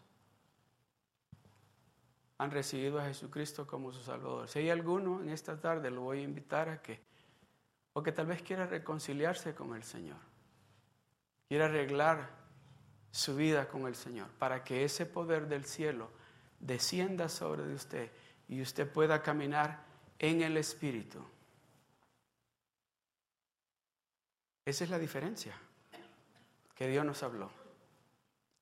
han 2.37 2.51
recibido 2.51 2.99
a 2.99 3.05
Jesucristo 3.05 3.67
como 3.67 3.93
su 3.93 4.01
Salvador. 4.01 4.49
Si 4.49 4.59
hay 4.59 4.69
alguno 4.69 5.21
en 5.21 5.29
esta 5.29 5.59
tarde, 5.59 5.91
lo 5.91 6.01
voy 6.01 6.19
a 6.19 6.23
invitar 6.23 6.67
a 6.69 6.81
que, 6.81 6.99
o 7.93 8.01
que 8.01 8.11
tal 8.11 8.25
vez 8.25 8.41
quiera 8.41 8.65
reconciliarse 8.65 9.53
con 9.53 9.75
el 9.75 9.83
Señor, 9.83 10.17
quiera 11.47 11.65
arreglar 11.65 12.31
su 13.11 13.35
vida 13.35 13.67
con 13.67 13.85
el 13.85 13.95
Señor, 13.95 14.27
para 14.39 14.63
que 14.63 14.83
ese 14.83 15.05
poder 15.05 15.47
del 15.47 15.65
cielo 15.65 16.09
descienda 16.61 17.27
sobre 17.27 17.63
de 17.63 17.75
usted 17.75 18.11
y 18.47 18.61
usted 18.61 18.89
pueda 18.89 19.21
caminar 19.21 19.83
en 20.19 20.41
el 20.41 20.57
Espíritu. 20.57 21.19
Esa 24.65 24.83
es 24.83 24.89
la 24.89 24.99
diferencia 24.99 25.53
que 26.75 26.87
Dios 26.87 27.03
nos 27.03 27.23
habló. 27.23 27.51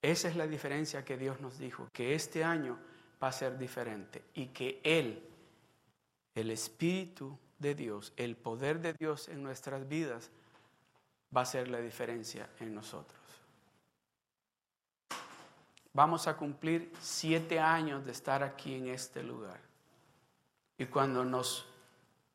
Esa 0.02 0.30
es 0.30 0.36
la 0.36 0.48
diferencia 0.48 1.04
que 1.04 1.18
Dios 1.18 1.42
nos 1.42 1.60
dijo, 1.60 1.90
que 1.92 2.16
este 2.16 2.44
año 2.44 2.80
va 3.22 3.28
a 3.28 3.34
ser 3.34 3.58
diferente 3.58 4.24
y 4.34 4.48
que 4.48 4.80
Él, 4.84 5.22
el 6.36 6.52
Espíritu 6.52 7.38
de 7.58 7.76
Dios, 7.76 8.14
el 8.16 8.38
poder 8.38 8.80
de 8.80 8.94
Dios 8.94 9.28
en 9.28 9.44
nuestras 9.44 9.88
vidas, 9.90 10.32
va 11.36 11.42
a 11.42 11.46
ser 11.46 11.68
la 11.68 11.80
diferencia 11.80 12.50
en 12.60 12.74
nosotros. 12.74 13.19
Vamos 15.94 16.28
a 16.28 16.38
cumplir 16.38 16.92
siete 17.00 17.60
años 17.60 18.06
de 18.06 18.12
estar 18.12 18.44
aquí 18.44 18.76
en 18.76 18.88
este 18.88 19.24
lugar. 19.24 19.60
Y 20.78 20.86
cuando 20.86 21.26
nos 21.26 21.68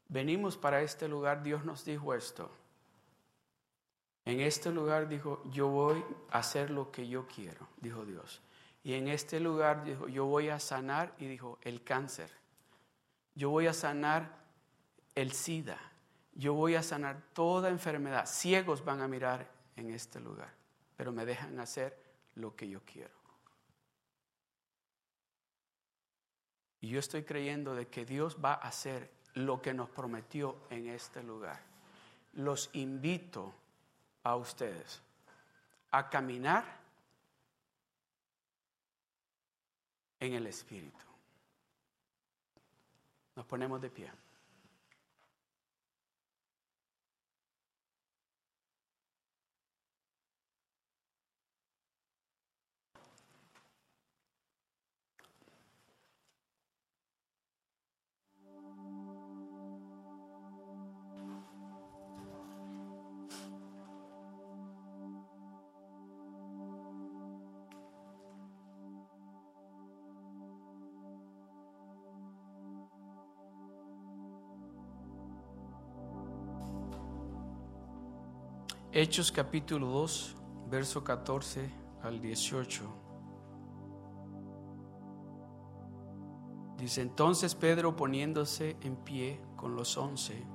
venimos 0.09 0.57
para 0.57 0.83
este 0.83 1.09
lugar, 1.09 1.43
Dios 1.43 1.65
nos 1.65 1.85
dijo 1.85 2.15
esto. 2.15 2.51
En 4.27 4.41
este 4.41 4.71
lugar 4.71 5.09
dijo, 5.09 5.43
yo 5.51 5.69
voy 5.69 6.03
a 6.31 6.39
hacer 6.39 6.71
lo 6.71 6.91
que 6.91 7.09
yo 7.09 7.27
quiero, 7.27 7.69
dijo 7.81 8.05
Dios. 8.05 8.41
Y 8.83 8.95
en 8.95 9.09
este 9.09 9.41
lugar 9.41 9.85
dijo, 9.85 10.09
yo 10.09 10.27
voy 10.27 10.49
a 10.49 10.59
sanar, 10.61 11.15
y 11.19 11.27
dijo, 11.27 11.59
el 11.63 11.83
cáncer. 11.83 12.31
Yo 13.35 13.51
voy 13.51 13.67
a 13.67 13.73
sanar 13.73 14.45
el 15.15 15.33
SIDA. 15.33 15.79
Yo 16.35 16.55
voy 16.55 16.75
a 16.75 16.83
sanar 16.83 17.23
toda 17.33 17.69
enfermedad. 17.69 18.27
Ciegos 18.27 18.85
van 18.85 19.01
a 19.01 19.09
mirar 19.09 19.49
en 19.77 19.91
este 19.91 20.21
lugar, 20.21 20.53
pero 20.97 21.13
me 21.13 21.25
dejan 21.25 21.59
hacer 21.61 21.99
lo 22.35 22.55
que 22.57 22.69
yo 22.69 22.81
quiero. 22.85 23.24
Y 26.85 26.89
yo 26.89 26.99
estoy 27.01 27.23
creyendo 27.23 27.75
de 27.75 27.89
que 27.89 28.05
Dios 28.05 28.37
va 28.45 28.53
a 28.53 28.69
hacer 28.69 29.11
lo 29.33 29.63
que 29.63 29.73
nos 29.73 29.89
prometió 29.89 30.67
en 30.69 30.89
este 30.89 31.23
lugar. 31.23 31.59
Los 32.35 32.69
invito 32.75 33.55
a 34.23 34.37
ustedes 34.37 35.01
a 35.93 36.11
caminar 36.11 36.63
en 40.21 40.35
el 40.35 40.47
Espíritu. 40.47 41.07
Nos 43.35 43.47
ponemos 43.47 43.81
de 43.81 43.89
pie. 43.89 44.13
Hechos 78.97 79.33
capítulo 79.33 79.89
2, 79.89 80.37
verso 80.71 81.03
14 81.03 81.69
al 82.05 82.21
18. 82.21 82.85
Dice 86.79 87.03
entonces 87.03 87.57
Pedro 87.57 87.97
poniéndose 87.97 88.77
en 88.83 88.95
pie 88.95 89.41
con 89.57 89.75
los 89.75 89.97
once, 89.97 90.47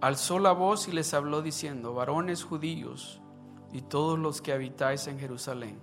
alzó 0.00 0.38
la 0.38 0.52
voz 0.52 0.88
y 0.88 0.92
les 0.92 1.12
habló 1.12 1.42
diciendo, 1.42 1.92
varones 1.92 2.42
judíos 2.42 3.20
y 3.74 3.82
todos 3.82 4.18
los 4.18 4.40
que 4.40 4.54
habitáis 4.54 5.06
en 5.06 5.18
Jerusalén, 5.18 5.78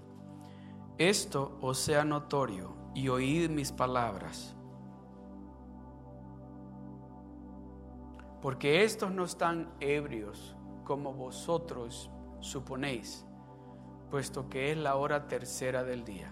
esto 0.97 1.60
os 1.62 1.78
sea 1.78 2.04
notorio 2.04 2.74
y 2.95 3.10
oíd 3.10 3.52
mis 3.52 3.71
palabras. 3.71 4.56
Porque 8.41 8.84
estos 8.84 9.12
no 9.12 9.26
están 9.26 9.71
ebrios 9.80 10.56
como 10.91 11.13
vosotros 11.13 12.12
suponéis, 12.41 13.25
puesto 14.10 14.49
que 14.49 14.73
es 14.73 14.77
la 14.77 14.97
hora 14.97 15.30
tercera 15.30 15.86
del 15.86 16.04
día. 16.04 16.30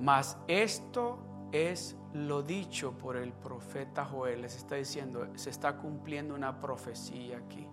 Mas 0.00 0.38
esto 0.46 1.18
es 1.50 1.96
lo 2.12 2.44
dicho 2.44 2.92
por 2.92 3.16
el 3.16 3.32
profeta 3.32 4.04
Joel. 4.04 4.42
Les 4.42 4.54
está 4.54 4.76
diciendo, 4.76 5.26
se 5.34 5.50
está 5.50 5.76
cumpliendo 5.78 6.36
una 6.36 6.60
profecía 6.60 7.38
aquí. 7.38 7.66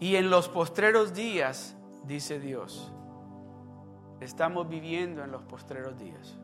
Y 0.00 0.16
en 0.16 0.30
los 0.30 0.48
postreros 0.48 1.14
días, 1.14 1.76
dice 2.02 2.40
Dios, 2.40 2.92
estamos 4.18 4.68
viviendo 4.68 5.22
en 5.22 5.30
los 5.30 5.44
postreros 5.44 5.96
días. 5.96 6.40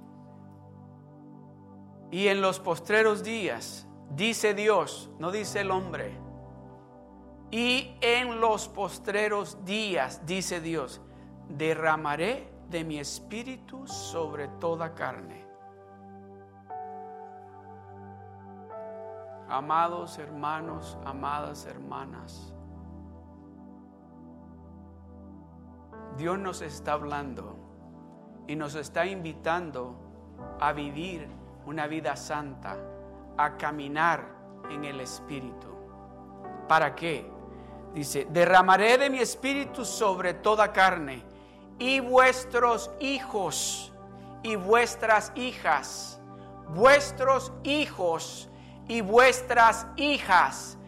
Y 2.13 2.29
en 2.29 2.41
los 2.41 2.61
postreros 2.61 3.25
días 3.25 3.89
Dice 4.15 4.53
Dios, 4.53 5.11
no 5.19 5.31
dice 5.31 5.61
el 5.61 5.71
hombre. 5.71 6.13
Y 7.51 7.97
en 8.03 8.41
los 8.41 8.69
postreros 8.69 9.65
días, 9.65 10.27
dice 10.27 10.61
Dios, 10.61 11.01
derramaré 11.49 12.53
de 12.69 12.85
mi 12.85 12.99
espíritu 12.99 13.87
sobre 13.87 14.49
toda 14.49 14.95
carne. 14.95 15.47
Amados 19.49 20.19
hermanos, 20.19 20.99
amadas 21.05 21.65
hermanas, 21.67 22.55
Dios 26.19 26.39
nos 26.39 26.61
está 26.61 26.93
hablando 26.93 27.57
y 28.47 28.57
nos 28.57 28.75
está 28.75 29.07
invitando 29.07 29.95
a 30.61 30.73
vivir 30.73 31.29
una 31.67 31.87
vida 31.87 32.17
santa 32.17 32.77
a 33.37 33.57
caminar 33.57 34.27
en 34.71 34.85
el 34.85 35.01
Espíritu. 35.01 35.69
¿Para 36.69 36.95
qué? 36.95 37.31
Dice, 37.95 38.27
derramaré 38.31 38.97
de 38.97 39.11
mi 39.11 39.19
Espíritu 39.19 39.85
sobre 39.85 40.35
toda 40.35 40.73
carne 40.73 41.23
y 41.79 42.01
vuestros 42.01 42.91
hijos 43.01 43.93
y 44.43 44.57
vuestras 44.57 45.33
hijas, 45.35 46.21
vuestros 46.69 47.53
hijos 47.65 48.49
y 48.89 49.01
vuestras 49.01 49.87
hijas, 49.97 50.79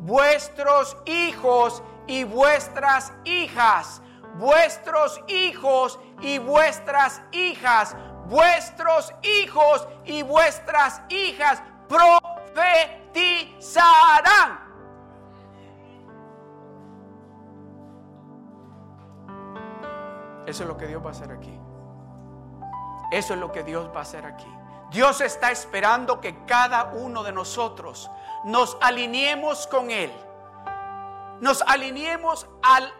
vuestros 0.00 0.96
hijos 1.06 1.82
y 2.06 2.24
vuestras 2.24 3.12
hijas, 3.24 4.02
vuestros 4.38 5.20
hijos 5.28 5.98
y 6.20 6.38
vuestras 6.38 7.22
hijas, 7.32 7.96
vuestros 8.26 9.12
hijos 9.22 9.86
y 10.04 10.22
vuestras 10.22 11.02
hijas, 11.08 11.62
profetizarán. 11.88 14.64
Eso 20.46 20.62
es 20.62 20.68
lo 20.68 20.76
que 20.76 20.86
Dios 20.86 21.02
va 21.02 21.08
a 21.08 21.12
hacer 21.12 21.32
aquí. 21.32 21.58
Eso 23.10 23.34
es 23.34 23.40
lo 23.40 23.52
que 23.52 23.62
Dios 23.62 23.90
va 23.94 24.00
a 24.00 24.02
hacer 24.02 24.26
aquí. 24.26 24.52
Dios 24.90 25.20
está 25.20 25.50
esperando 25.50 26.20
que 26.20 26.44
cada 26.44 26.92
uno 26.92 27.22
de 27.22 27.32
nosotros 27.32 28.10
nos 28.44 28.76
alineemos 28.80 29.66
con 29.66 29.90
Él. 29.90 30.12
Nos 31.40 31.62
alineemos 31.62 32.46
al 32.62 32.92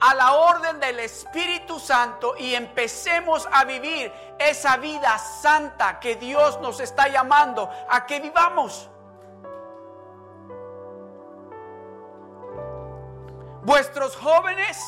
a 0.00 0.14
la 0.14 0.32
orden 0.32 0.80
del 0.80 0.98
Espíritu 1.00 1.78
Santo 1.78 2.34
y 2.38 2.54
empecemos 2.54 3.46
a 3.52 3.64
vivir 3.64 4.10
esa 4.38 4.78
vida 4.78 5.18
santa 5.18 6.00
que 6.00 6.16
Dios 6.16 6.58
nos 6.60 6.80
está 6.80 7.08
llamando 7.08 7.70
a 7.88 8.06
que 8.06 8.18
vivamos. 8.18 8.88
Vuestros 13.62 14.16
jóvenes 14.16 14.82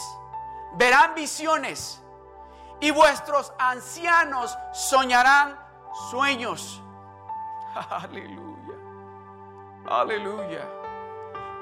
verán 0.77 1.15
visiones 1.15 2.03
y 2.81 2.91
vuestros 2.91 3.53
ancianos 3.59 4.57
soñarán 4.73 5.59
sueños. 6.11 6.83
Aleluya. 7.91 8.75
Aleluya. 9.87 10.69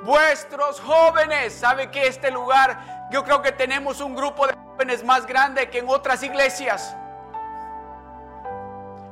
Vuestros 0.02 0.80
jóvenes, 0.80 1.52
¿sabe 1.52 1.90
que 1.90 2.06
este 2.06 2.30
lugar 2.30 2.99
yo 3.10 3.24
creo 3.24 3.42
que 3.42 3.52
tenemos 3.52 4.00
un 4.00 4.14
grupo 4.14 4.46
de 4.46 4.54
jóvenes 4.54 5.04
más 5.04 5.26
grande 5.26 5.68
que 5.68 5.78
en 5.78 5.88
otras 5.88 6.22
iglesias. 6.22 6.96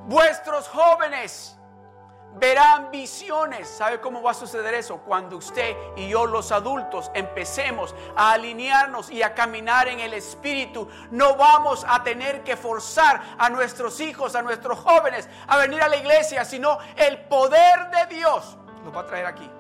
Vuestros 0.06 0.68
jóvenes 0.68 1.58
verán 2.34 2.90
visiones. 2.90 3.68
¿Sabe 3.68 4.00
cómo 4.00 4.22
va 4.22 4.30
a 4.30 4.34
suceder 4.34 4.74
eso? 4.74 4.98
Cuando 4.98 5.36
usted 5.36 5.76
y 5.96 6.08
yo 6.08 6.26
los 6.26 6.52
adultos 6.52 7.10
empecemos 7.14 7.94
a 8.16 8.32
alinearnos 8.32 9.10
y 9.10 9.22
a 9.22 9.34
caminar 9.34 9.88
en 9.88 10.00
el 10.00 10.14
Espíritu, 10.14 10.88
no 11.10 11.36
vamos 11.36 11.84
a 11.88 12.02
tener 12.02 12.44
que 12.44 12.56
forzar 12.56 13.20
a 13.36 13.50
nuestros 13.50 14.00
hijos, 14.00 14.34
a 14.34 14.42
nuestros 14.42 14.78
jóvenes 14.78 15.28
a 15.46 15.58
venir 15.58 15.82
a 15.82 15.88
la 15.88 15.96
iglesia, 15.96 16.44
sino 16.44 16.78
el 16.96 17.26
poder 17.26 17.90
de 17.90 18.16
Dios 18.16 18.56
los 18.84 18.94
va 18.94 19.00
a 19.00 19.06
traer 19.06 19.26
aquí. 19.26 19.50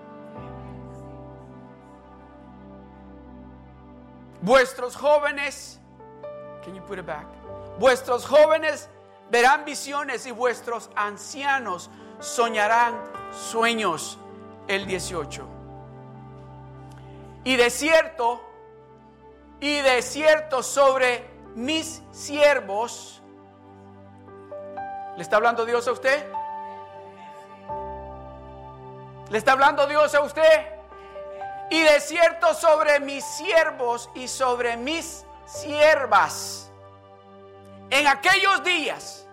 Vuestros 4.42 4.94
jóvenes, 4.94 5.80
can 6.64 6.74
you 6.74 6.82
put 6.82 6.98
it 6.98 7.06
back? 7.06 7.26
Vuestros 7.78 8.24
jóvenes 8.24 8.88
verán 9.30 9.64
visiones 9.64 10.26
y 10.26 10.30
vuestros 10.30 10.90
ancianos 10.94 11.90
soñarán 12.20 12.94
sueños. 13.32 14.18
El 14.68 14.86
18. 14.86 15.48
Y 17.44 17.56
de 17.56 17.70
cierto, 17.70 18.42
y 19.60 19.80
de 19.80 20.02
cierto 20.02 20.62
sobre 20.62 21.24
mis 21.54 22.02
siervos. 22.12 23.22
¿Le 25.16 25.22
está 25.22 25.36
hablando 25.36 25.64
Dios 25.64 25.88
a 25.88 25.92
usted? 25.92 26.30
¿Le 29.30 29.38
está 29.38 29.52
hablando 29.52 29.86
Dios 29.86 30.14
a 30.14 30.20
usted? 30.20 30.77
Y 31.70 31.80
de 31.80 32.00
cierto 32.00 32.54
sobre 32.54 33.00
mis 33.00 33.24
siervos 33.24 34.10
y 34.14 34.28
sobre 34.28 34.76
mis 34.76 35.24
siervas. 35.46 36.70
En 37.90 38.06
aquellos 38.06 38.62
días 38.64 39.26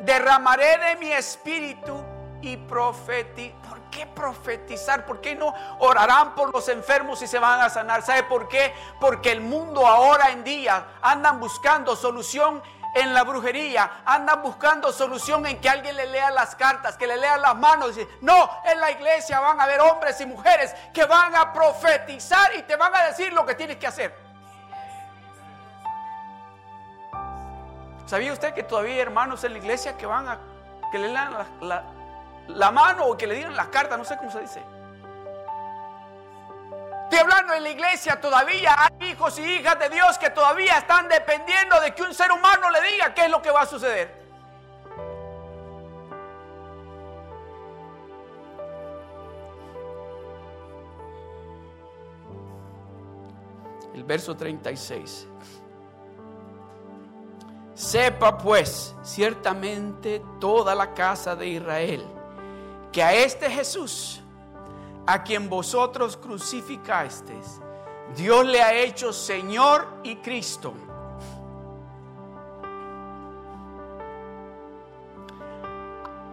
derramaré 0.00 0.78
de 0.78 0.96
mi 0.96 1.12
espíritu 1.12 2.02
y 2.40 2.56
profetizaré. 2.56 3.54
¿Por 3.68 3.78
qué 3.90 4.06
profetizar? 4.06 5.06
¿Por 5.06 5.20
qué 5.20 5.34
no 5.34 5.54
orarán 5.78 6.34
por 6.34 6.52
los 6.52 6.68
enfermos 6.68 7.22
y 7.22 7.26
se 7.26 7.38
van 7.38 7.60
a 7.60 7.70
sanar? 7.70 8.02
¿Sabe 8.02 8.22
por 8.24 8.48
qué? 8.48 8.74
Porque 9.00 9.32
el 9.32 9.40
mundo 9.40 9.86
ahora 9.86 10.30
en 10.30 10.44
día 10.44 10.98
andan 11.00 11.40
buscando 11.40 11.96
solución 11.96 12.62
en 12.94 13.14
la 13.14 13.24
brujería, 13.24 14.02
andan 14.04 14.42
buscando 14.42 14.92
solución 14.92 15.46
en 15.46 15.60
que 15.60 15.68
alguien 15.68 15.96
le 15.96 16.06
lea 16.06 16.30
las 16.30 16.54
cartas, 16.54 16.96
que 16.96 17.06
le 17.06 17.16
lea 17.16 17.36
las 17.36 17.56
manos. 17.56 17.94
No, 18.20 18.50
en 18.64 18.80
la 18.80 18.90
iglesia 18.90 19.40
van 19.40 19.60
a 19.60 19.64
haber 19.64 19.80
hombres 19.80 20.20
y 20.20 20.26
mujeres 20.26 20.74
que 20.92 21.04
van 21.04 21.34
a 21.34 21.52
profetizar 21.52 22.54
y 22.56 22.62
te 22.62 22.76
van 22.76 22.94
a 22.94 23.04
decir 23.04 23.32
lo 23.32 23.44
que 23.44 23.54
tienes 23.54 23.76
que 23.76 23.86
hacer. 23.86 24.28
¿Sabía 28.06 28.32
usted 28.32 28.54
que 28.54 28.62
todavía 28.62 28.94
hay 28.94 29.00
hermanos 29.00 29.44
en 29.44 29.52
la 29.52 29.58
iglesia 29.58 29.96
que 29.96 30.06
van 30.06 30.28
a 30.28 30.38
que 30.90 30.98
le 30.98 31.08
lean 31.08 31.36
la, 31.60 31.84
la 32.46 32.70
mano 32.70 33.04
o 33.04 33.16
que 33.18 33.26
le 33.26 33.34
digan 33.34 33.54
las 33.54 33.68
cartas? 33.68 33.98
No 33.98 34.04
sé 34.04 34.16
cómo 34.16 34.30
se 34.30 34.40
dice. 34.40 34.77
Estoy 37.10 37.20
hablando 37.20 37.54
en 37.54 37.62
la 37.62 37.70
iglesia, 37.70 38.20
todavía 38.20 38.76
hay 38.76 39.12
hijos 39.12 39.38
y 39.38 39.42
hijas 39.42 39.78
de 39.78 39.88
Dios 39.88 40.18
que 40.18 40.28
todavía 40.28 40.76
están 40.76 41.08
dependiendo 41.08 41.80
de 41.80 41.94
que 41.94 42.02
un 42.02 42.12
ser 42.12 42.30
humano 42.30 42.70
le 42.70 42.82
diga 42.82 43.14
qué 43.14 43.24
es 43.24 43.30
lo 43.30 43.40
que 43.40 43.50
va 43.50 43.62
a 43.62 43.66
suceder. 43.66 44.14
El 53.94 54.04
verso 54.04 54.36
36. 54.36 55.28
Sepa 57.72 58.36
pues 58.36 58.94
ciertamente 59.02 60.22
toda 60.38 60.74
la 60.74 60.92
casa 60.92 61.34
de 61.34 61.46
Israel 61.46 62.04
que 62.92 63.02
a 63.02 63.14
este 63.14 63.48
Jesús, 63.48 64.20
a 65.08 65.22
quien 65.22 65.48
vosotros 65.48 66.18
crucificasteis, 66.18 67.62
Dios 68.14 68.44
le 68.44 68.60
ha 68.60 68.74
hecho 68.74 69.10
Señor 69.10 69.88
y 70.02 70.16
Cristo. 70.16 70.74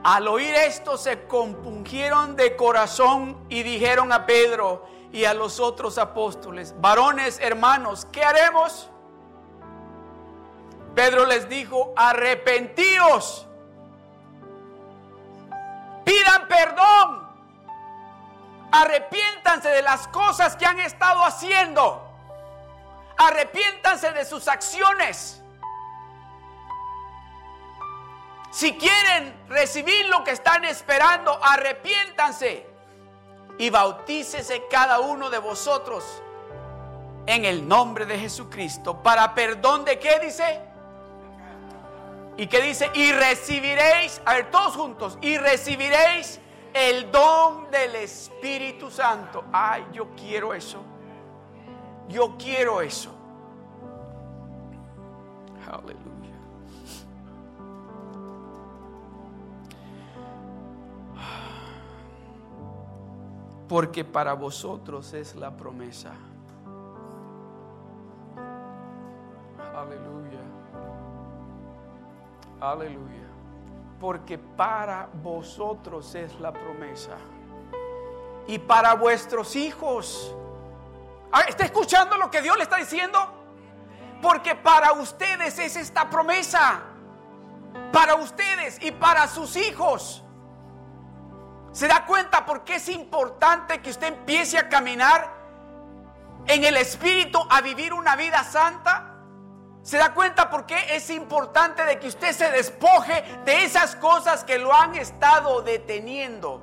Al 0.04 0.28
oír 0.28 0.54
esto 0.54 0.98
se 0.98 1.26
compungieron 1.26 2.36
de 2.36 2.58
corazón 2.58 3.38
y 3.48 3.64
dijeron 3.64 4.12
a 4.12 4.26
Pedro 4.26 4.86
y 5.14 5.24
a 5.24 5.34
los 5.34 5.62
otros 5.62 5.98
apóstoles, 5.98 6.76
varones 6.82 7.40
hermanos, 7.40 8.06
¿qué 8.12 8.26
haremos? 8.26 8.90
Pedro 10.94 11.26
les 11.26 11.48
dijo, 11.48 11.94
arrepentíos, 11.96 13.48
pidan 16.04 16.46
perdón 16.50 17.25
Arrepiéntanse 18.76 19.70
de 19.70 19.82
las 19.82 20.06
cosas 20.10 20.58
que 20.58 20.66
han 20.66 20.80
estado 20.82 21.24
haciendo. 21.24 22.12
Arrepiéntanse 23.18 24.12
de 24.12 24.26
sus 24.26 24.50
acciones. 24.50 25.42
Si 28.52 28.78
quieren 28.78 29.34
recibir 29.48 30.08
lo 30.08 30.26
que 30.26 30.32
están 30.32 30.66
esperando, 30.66 31.40
arrepiéntanse 31.42 32.68
y 33.58 33.70
bautícese 33.70 34.68
cada 34.70 35.00
uno 35.00 35.30
de 35.30 35.38
vosotros 35.38 36.04
en 37.28 37.46
el 37.46 37.66
nombre 37.66 38.06
de 38.06 38.20
Jesucristo 38.20 39.02
para 39.02 39.34
perdón 39.34 39.86
de 39.86 40.00
qué 40.00 40.20
dice. 40.20 40.60
Y 42.36 42.48
qué 42.48 42.62
dice, 42.62 42.92
y 42.94 43.14
recibiréis, 43.14 44.22
a 44.26 44.34
ver 44.34 44.52
todos 44.52 44.76
juntos, 44.76 45.18
y 45.22 45.38
recibiréis 45.38 46.42
el 46.76 47.10
don 47.10 47.72
del 47.72 47.96
Espíritu 47.96 48.92
Santo. 48.92 49.46
Ay, 49.54 49.86
yo 49.94 50.10
quiero 50.14 50.54
eso. 50.54 50.84
Yo 52.10 52.36
quiero 52.38 52.82
eso. 52.82 53.12
Aleluya. 55.66 56.04
Porque 63.70 64.04
para 64.04 64.34
vosotros 64.34 65.14
es 65.14 65.34
la 65.36 65.56
promesa. 65.56 66.12
Aleluya. 69.74 70.42
Aleluya 72.60 73.26
porque 74.06 74.38
para 74.38 75.10
vosotros 75.24 76.14
es 76.14 76.40
la 76.40 76.54
promesa. 76.54 77.18
Y 78.46 78.60
para 78.60 78.94
vuestros 78.94 79.56
hijos. 79.56 80.32
Ah, 81.32 81.42
¿Está 81.48 81.66
escuchando 81.66 82.16
lo 82.16 82.30
que 82.30 82.44
Dios 82.44 82.56
le 82.56 82.62
está 82.62 82.76
diciendo? 82.76 83.18
Porque 84.22 84.54
para 84.54 84.92
ustedes 84.92 85.58
es 85.58 85.76
esta 85.76 86.08
promesa. 86.08 86.82
Para 87.92 88.14
ustedes 88.14 88.78
y 88.84 88.92
para 88.92 89.28
sus 89.28 89.56
hijos. 89.56 90.24
¿Se 91.72 91.88
da 91.88 92.06
cuenta 92.06 92.46
por 92.46 92.64
qué 92.64 92.76
es 92.76 92.88
importante 92.90 93.82
que 93.82 93.90
usted 93.90 94.10
empiece 94.10 94.60
a 94.60 94.70
caminar 94.70 95.34
en 96.46 96.64
el 96.64 96.78
Espíritu, 96.78 97.40
a 97.50 97.60
vivir 97.62 97.92
una 97.92 98.16
vida 98.16 98.44
santa? 98.44 99.05
¿Se 99.86 100.00
da 100.00 100.16
cuenta 100.16 100.50
por 100.50 100.66
qué 100.66 100.96
es 100.96 101.12
importante 101.12 101.86
de 101.86 102.00
que 102.00 102.08
usted 102.08 102.32
se 102.32 102.50
despoje 102.50 103.24
de 103.46 103.66
esas 103.66 103.96
cosas 103.96 104.44
que 104.44 104.58
lo 104.58 104.74
han 104.74 104.96
estado 104.96 105.62
deteniendo? 105.62 106.60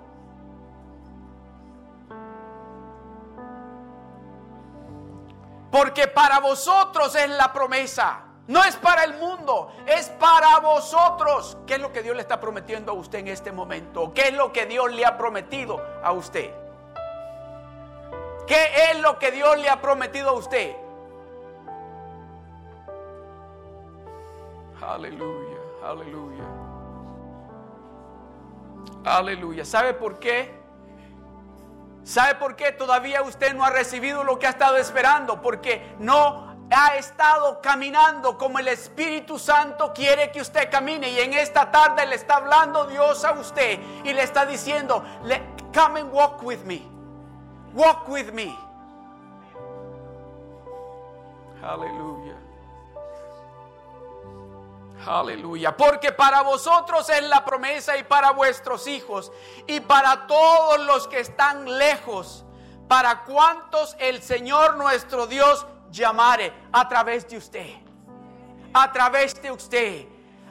Porque 5.71 6.09
para 6.09 6.41
vosotros 6.41 7.15
es 7.15 7.31
la 7.31 7.53
promesa. 7.53 8.23
No 8.49 8.65
es 8.65 8.75
para 8.75 9.05
el 9.05 9.15
mundo, 9.15 9.73
es 9.87 10.09
para 10.09 10.59
vosotros. 10.59 11.57
¿Qué 11.65 11.75
es 11.75 11.81
lo 11.81 11.93
que 11.93 12.03
Dios 12.03 12.17
le 12.17 12.23
está 12.23 12.41
prometiendo 12.41 12.91
a 12.91 12.97
usted 12.97 13.21
en 13.21 13.29
este 13.29 13.53
momento? 13.53 14.13
¿Qué 14.13 14.29
es 14.29 14.35
lo 14.35 14.53
que 14.53 14.67
Dios 14.67 14.93
le 14.93 15.07
ha 15.07 15.17
prometido 15.17 15.81
a 16.03 16.11
usted? 16.11 16.53
¿Qué 18.49 18.91
es 18.91 18.99
lo 18.99 19.21
que 19.21 19.31
Dios 19.31 19.59
le 19.59 19.71
ha 19.71 19.81
prometido 19.81 20.31
a 20.31 20.33
usted? 20.33 20.82
Aleluya, 24.83 25.59
aleluya. 25.85 26.45
Aleluya. 29.05 29.65
¿Sabe 29.65 29.95
por 29.95 30.19
qué? 30.19 30.61
¿Sabe 32.05 32.35
por 32.35 32.57
qué 32.57 32.73
todavía 32.73 33.23
usted 33.23 33.55
no 33.55 33.65
ha 33.65 33.71
recibido 33.71 34.25
lo 34.25 34.39
que 34.39 34.47
ha 34.47 34.51
estado 34.51 34.77
esperando? 34.77 35.41
Porque 35.41 35.95
no 36.01 36.53
ha 36.71 36.97
estado 36.97 37.61
caminando 37.61 38.37
como 38.37 38.59
el 38.59 38.69
Espíritu 38.69 39.39
Santo 39.39 39.93
quiere 39.95 40.33
que 40.33 40.41
usted 40.41 40.69
camine. 40.71 41.11
Y 41.11 41.21
en 41.21 41.33
esta 41.33 41.71
tarde 41.71 42.05
le 42.07 42.17
está 42.17 42.37
hablando 42.37 42.87
Dios 42.87 43.25
a 43.25 43.33
usted 43.33 43.79
y 44.05 44.13
le 44.13 44.23
está 44.23 44.47
diciendo, 44.47 45.05
come 45.73 46.01
and 46.01 46.13
walk 46.13 46.43
with 46.43 46.65
me. 46.65 46.83
Walk 47.73 48.09
with 48.09 48.33
me. 48.33 48.57
Aleluya. 51.63 52.52
Aleluya. 55.07 55.77
Porque 55.77 56.13
para 56.13 56.43
vosotros 56.43 57.09
es 57.09 57.23
la 57.25 57.45
promesa 57.45 57.97
y 57.97 58.05
para 58.05 58.31
vuestros 58.33 58.87
hijos 58.87 59.33
y 59.67 59.81
para 59.81 60.27
todos 60.27 60.81
los 60.81 61.09
que 61.09 61.21
están 61.21 61.79
lejos, 61.79 62.45
para 62.89 63.25
cuantos 63.25 63.97
el 63.99 64.23
Señor 64.23 64.77
nuestro 64.77 65.27
Dios 65.27 65.67
llamare 65.91 66.53
a 66.73 66.89
través 66.89 67.29
de 67.29 67.37
usted. 67.37 67.71
A 68.73 68.93
través 68.93 69.41
de 69.41 69.51
usted. 69.51 70.07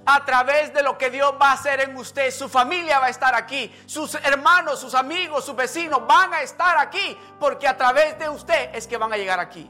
A 0.05 0.25
través 0.25 0.73
de 0.73 0.81
lo 0.81 0.97
que 0.97 1.09
Dios 1.09 1.33
va 1.39 1.51
a 1.51 1.53
hacer 1.53 1.79
en 1.81 1.95
usted. 1.95 2.31
Su 2.31 2.49
familia 2.49 2.99
va 2.99 3.05
a 3.05 3.09
estar 3.09 3.35
aquí. 3.35 3.73
Sus 3.85 4.15
hermanos, 4.15 4.79
sus 4.79 4.95
amigos, 4.95 5.45
sus 5.45 5.55
vecinos 5.55 6.05
van 6.07 6.33
a 6.33 6.41
estar 6.41 6.77
aquí. 6.77 7.17
Porque 7.39 7.67
a 7.67 7.77
través 7.77 8.17
de 8.17 8.29
usted 8.29 8.75
es 8.75 8.87
que 8.87 8.97
van 8.97 9.13
a 9.13 9.17
llegar 9.17 9.39
aquí. 9.39 9.69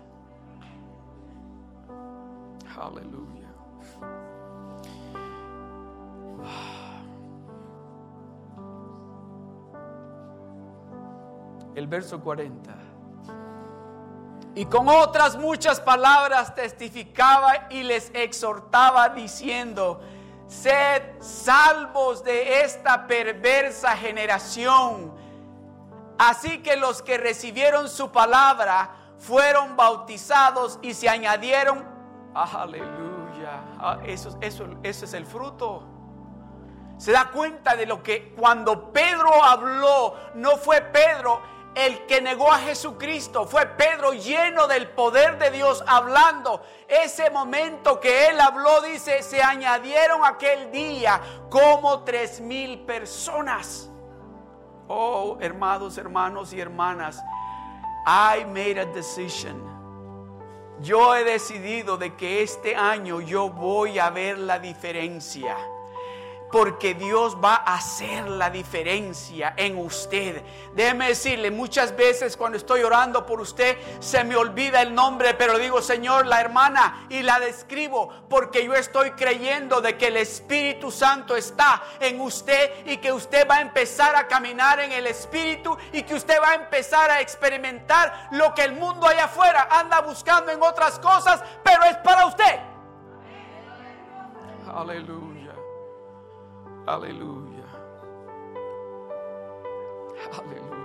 Aleluya. 2.79 3.20
El 11.75 11.87
verso 11.87 12.19
40. 12.19 12.71
Y 14.53 14.65
con 14.65 14.89
otras 14.89 15.37
muchas 15.37 15.79
palabras 15.79 16.53
testificaba 16.53 17.67
y 17.69 17.83
les 17.83 18.11
exhortaba 18.13 19.09
diciendo, 19.09 20.01
sed 20.47 21.01
salvos 21.21 22.23
de 22.23 22.61
esta 22.61 23.07
perversa 23.07 23.95
generación. 23.95 25.13
Así 26.17 26.61
que 26.61 26.75
los 26.75 27.01
que 27.01 27.17
recibieron 27.17 27.87
su 27.87 28.11
palabra 28.11 28.91
fueron 29.17 29.77
bautizados 29.77 30.79
y 30.81 30.93
se 30.93 31.07
añadieron. 31.07 31.85
Aleluya. 32.33 33.61
Ah, 33.79 33.99
eso, 34.05 34.37
eso, 34.41 34.67
eso 34.83 35.05
es 35.05 35.13
el 35.13 35.25
fruto. 35.25 35.83
Se 36.97 37.11
da 37.11 37.31
cuenta 37.31 37.75
de 37.75 37.85
lo 37.85 38.03
que 38.03 38.33
cuando 38.35 38.91
Pedro 38.91 39.43
habló, 39.43 40.15
no 40.35 40.57
fue 40.57 40.81
Pedro 40.81 41.41
el 41.75 42.05
que 42.05 42.21
negó 42.21 42.51
a 42.51 42.59
Jesucristo, 42.59 43.45
fue 43.45 43.65
Pedro 43.65 44.13
lleno 44.13 44.67
del 44.67 44.89
poder 44.89 45.37
de 45.39 45.51
Dios 45.51 45.83
hablando. 45.87 46.61
Ese 46.87 47.29
momento 47.29 47.99
que 47.99 48.27
él 48.27 48.39
habló, 48.39 48.81
dice, 48.81 49.23
se 49.23 49.41
añadieron 49.41 50.25
aquel 50.25 50.71
día 50.71 51.21
como 51.49 52.03
tres 52.03 52.41
mil 52.41 52.79
personas. 52.81 53.89
Oh, 54.87 55.37
hermanos, 55.39 55.97
hermanos 55.97 56.51
y 56.51 56.59
hermanas, 56.59 57.23
I 58.05 58.43
made 58.45 58.79
a 58.79 58.85
decision. 58.85 59.71
Yo 60.81 61.15
he 61.15 61.23
decidido 61.23 61.95
de 61.97 62.15
que 62.15 62.41
este 62.41 62.75
año 62.75 63.21
yo 63.21 63.49
voy 63.49 63.99
a 63.99 64.09
ver 64.09 64.37
la 64.39 64.59
diferencia 64.59 65.55
porque 66.51 66.93
Dios 66.93 67.37
va 67.43 67.55
a 67.55 67.75
hacer 67.75 68.27
la 68.27 68.49
diferencia 68.49 69.53
en 69.57 69.77
usted. 69.77 70.43
Déjeme 70.73 71.07
decirle, 71.07 71.49
muchas 71.51 71.95
veces 71.95 72.35
cuando 72.35 72.57
estoy 72.57 72.83
orando 72.83 73.25
por 73.25 73.39
usted 73.39 73.77
se 73.99 74.23
me 74.23 74.35
olvida 74.35 74.81
el 74.81 74.93
nombre, 74.93 75.33
pero 75.33 75.57
digo, 75.57 75.81
Señor, 75.81 76.27
la 76.27 76.41
hermana 76.41 77.05
y 77.09 77.21
la 77.23 77.39
describo 77.39 78.09
porque 78.29 78.65
yo 78.65 78.73
estoy 78.73 79.11
creyendo 79.11 79.81
de 79.81 79.97
que 79.97 80.07
el 80.07 80.17
Espíritu 80.17 80.91
Santo 80.91 81.35
está 81.35 81.81
en 81.99 82.19
usted 82.19 82.85
y 82.85 82.97
que 82.97 83.11
usted 83.11 83.47
va 83.49 83.57
a 83.57 83.61
empezar 83.61 84.15
a 84.15 84.27
caminar 84.27 84.79
en 84.79 84.91
el 84.91 85.07
Espíritu 85.07 85.77
y 85.93 86.03
que 86.03 86.15
usted 86.15 86.37
va 86.41 86.51
a 86.51 86.55
empezar 86.55 87.09
a 87.09 87.21
experimentar 87.21 88.29
lo 88.31 88.53
que 88.53 88.63
el 88.63 88.73
mundo 88.73 89.07
allá 89.07 89.25
afuera 89.25 89.67
anda 89.71 90.01
buscando 90.01 90.51
en 90.51 90.61
otras 90.61 90.99
cosas, 90.99 91.41
pero 91.63 91.83
es 91.83 91.97
para 91.97 92.25
usted. 92.25 92.59
Aleluya. 94.73 95.30
Aleluya. 96.87 97.65
Aleluya. 100.37 100.81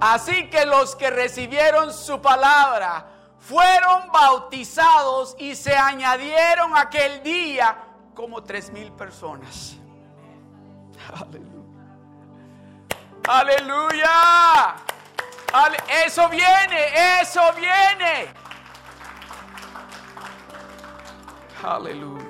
Así 0.00 0.48
que 0.48 0.64
los 0.64 0.94
que 0.94 1.10
recibieron 1.10 1.92
su 1.92 2.20
palabra 2.20 3.06
fueron 3.38 4.10
bautizados 4.12 5.34
y 5.38 5.54
se 5.56 5.76
añadieron 5.76 6.76
aquel 6.76 7.22
día 7.22 7.76
como 8.14 8.42
tres 8.42 8.70
mil 8.70 8.92
personas. 8.92 9.76
Aleluya. 11.14 11.58
Aleluya. 13.28 14.74
eso 16.06 16.28
viene, 16.28 17.20
eso 17.20 17.40
viene. 17.54 18.32
Aleluya. 21.62 22.27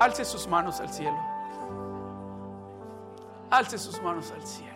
Alce 0.00 0.24
sus 0.24 0.46
manos 0.48 0.80
al 0.80 0.88
cielo. 0.88 1.16
Alce 3.50 3.78
sus 3.78 4.00
manos 4.02 4.30
al 4.32 4.42
cielo. 4.42 4.74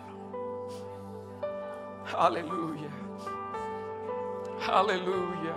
Aleluya. 2.17 2.89
Aleluya. 4.67 5.55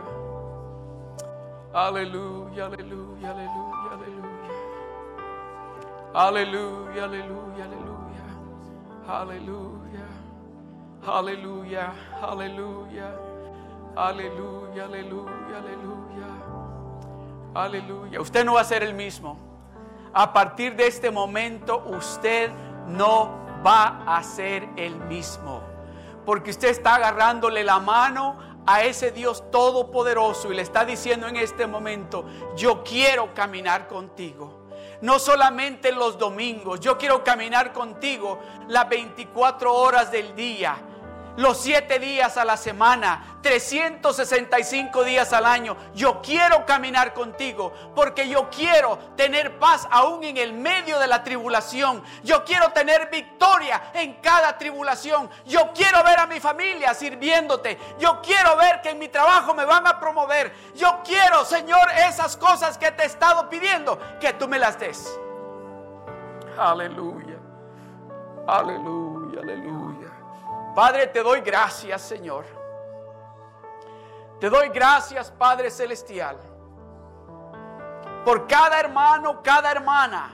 Aleluya, 1.75 2.67
aleluya, 2.67 3.31
aleluya, 3.31 3.93
aleluya. 3.93 4.53
Aleluya, 6.15 7.05
aleluya, 7.05 7.65
aleluya. 7.65 8.27
Aleluya. 9.09 10.07
Aleluya, 11.07 11.93
aleluya. 12.23 13.19
Aleluya, 13.97 14.85
aleluya, 14.85 15.59
aleluya. 15.59 16.29
Aleluya. 17.55 18.21
Usted 18.21 18.45
no 18.45 18.55
va 18.55 18.61
a 18.61 18.65
ser 18.65 18.83
el 18.83 18.95
mismo 18.95 19.52
a 20.15 20.33
partir 20.33 20.77
de 20.77 20.87
este 20.87 21.11
momento 21.11 21.85
usted 21.87 22.51
no 22.89 23.43
va 23.65 24.05
a 24.07 24.23
ser 24.23 24.69
el 24.77 24.97
mismo. 24.97 25.63
Porque 26.27 26.51
usted 26.51 26.69
está 26.69 26.97
agarrándole 26.97 27.65
la 27.65 27.81
mano 27.81 28.39
a 28.67 28.83
ese 28.83 29.11
Dios 29.11 29.51
todopoderoso 29.51 30.53
y 30.53 30.57
le 30.57 30.63
está 30.63 30.85
diciendo 30.85 31.27
en 31.27 31.37
este 31.37 31.67
momento, 31.67 32.25
yo 32.57 32.85
quiero 32.85 33.35
caminar 33.35 33.89
contigo. 33.89 34.69
No 35.01 35.19
solamente 35.19 35.91
los 35.91 36.17
domingos, 36.17 36.79
yo 36.79 36.97
quiero 36.97 37.25
caminar 37.25 37.73
contigo 37.73 38.39
las 38.69 38.89
24 38.89 39.75
horas 39.75 40.13
del 40.13 40.37
día 40.37 40.77
los 41.37 41.59
siete 41.59 41.99
días 41.99 42.37
a 42.37 42.45
la 42.45 42.57
semana, 42.57 43.39
365 43.43 45.05
días 45.05 45.33
al 45.33 45.47
año. 45.47 45.77
Yo 45.95 46.21
quiero 46.23 46.65
caminar 46.67 47.15
contigo 47.15 47.73
porque 47.95 48.29
yo 48.29 48.49
quiero 48.51 48.99
tener 49.17 49.59
paz 49.59 49.87
aún 49.91 50.25
en 50.25 50.37
el 50.37 50.53
medio 50.53 50.99
de 50.99 51.07
la 51.07 51.25
tribulación. 51.25 52.03
Yo 52.23 52.45
quiero 52.45 52.71
tener 52.71 53.11
victoria 53.11 53.83
en 53.95 54.15
cada 54.15 54.57
tribulación. 54.59 55.31
Yo 55.47 55.73
quiero 55.75 56.03
ver 56.05 56.21
a 56.21 56.27
mi 56.27 56.41
familia 56.41 56.95
sirviéndote. 56.95 57.79
Yo 57.99 58.21
quiero 58.23 58.57
ver 58.57 58.81
que 58.81 58.91
en 58.91 58.99
mi 58.99 59.09
trabajo 59.09 59.55
me 59.55 59.65
van 59.65 59.87
a 59.87 59.99
promover. 59.99 60.53
Yo 60.75 61.01
quiero, 61.05 61.45
Señor, 61.45 61.91
esas 62.09 62.37
cosas 62.37 62.79
que 62.79 62.91
te 62.93 63.03
he 63.03 63.07
estado 63.07 63.49
pidiendo, 63.49 63.99
que 64.21 64.33
tú 64.35 64.49
me 64.49 64.59
las 64.59 64.79
des. 64.79 65.19
Aleluya. 66.59 67.39
Aleluya, 68.47 69.41
aleluya. 69.41 69.72
Padre, 70.75 71.07
te 71.09 71.23
doy 71.23 71.41
gracias, 71.41 72.03
Señor. 72.03 72.45
Te 74.41 74.51
doy 74.51 74.71
gracias, 74.71 75.31
Padre 75.31 75.71
Celestial, 75.71 76.37
por 78.25 78.49
cada 78.49 78.81
hermano, 78.81 79.41
cada 79.43 79.71
hermana. 79.71 80.33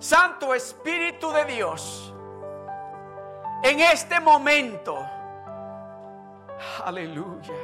Santo 0.00 0.52
Espíritu 0.52 1.30
de 1.30 1.44
Dios, 1.44 2.12
en 3.62 3.78
este 3.78 4.18
momento, 4.18 4.98
aleluya, 6.84 7.54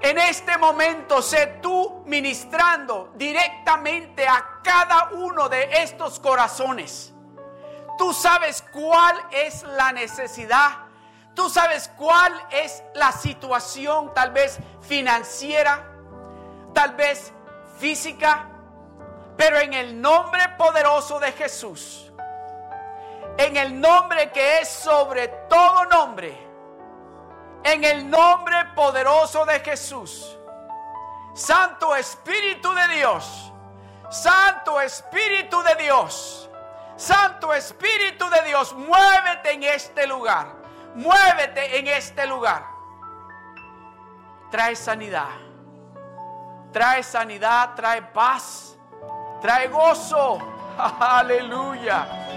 en 0.00 0.18
este 0.18 0.58
momento 0.58 1.22
sé 1.22 1.58
tú 1.62 2.02
ministrando 2.06 3.12
directamente 3.14 4.26
a 4.26 4.58
cada 4.64 5.10
uno 5.12 5.48
de 5.48 5.68
estos 5.82 6.18
corazones. 6.18 7.14
Tú 7.98 8.14
sabes 8.14 8.64
cuál 8.72 9.16
es 9.32 9.64
la 9.64 9.92
necesidad. 9.92 10.70
Tú 11.34 11.50
sabes 11.50 11.90
cuál 11.96 12.32
es 12.50 12.82
la 12.94 13.12
situación 13.12 14.14
tal 14.14 14.30
vez 14.30 14.58
financiera, 14.80 15.84
tal 16.72 16.94
vez 16.94 17.32
física. 17.78 18.48
Pero 19.36 19.58
en 19.58 19.74
el 19.74 20.00
nombre 20.00 20.48
poderoso 20.56 21.20
de 21.20 21.32
Jesús, 21.32 22.10
en 23.36 23.56
el 23.56 23.80
nombre 23.80 24.32
que 24.32 24.60
es 24.60 24.68
sobre 24.68 25.28
todo 25.48 25.84
nombre, 25.84 26.36
en 27.62 27.84
el 27.84 28.08
nombre 28.08 28.64
poderoso 28.74 29.44
de 29.44 29.60
Jesús, 29.60 30.36
Santo 31.34 31.94
Espíritu 31.94 32.72
de 32.74 32.88
Dios, 32.96 33.52
Santo 34.10 34.80
Espíritu 34.80 35.62
de 35.62 35.74
Dios, 35.76 36.47
Santo 36.98 37.54
Espíritu 37.54 38.28
de 38.28 38.42
Dios, 38.42 38.74
muévete 38.74 39.52
en 39.52 39.62
este 39.62 40.04
lugar. 40.08 40.48
Muévete 40.96 41.78
en 41.78 41.86
este 41.86 42.26
lugar. 42.26 42.66
Trae 44.50 44.74
sanidad. 44.74 45.28
Trae 46.72 47.04
sanidad, 47.04 47.76
trae 47.76 48.02
paz, 48.02 48.76
trae 49.40 49.68
gozo. 49.68 50.40
Aleluya. 51.00 52.27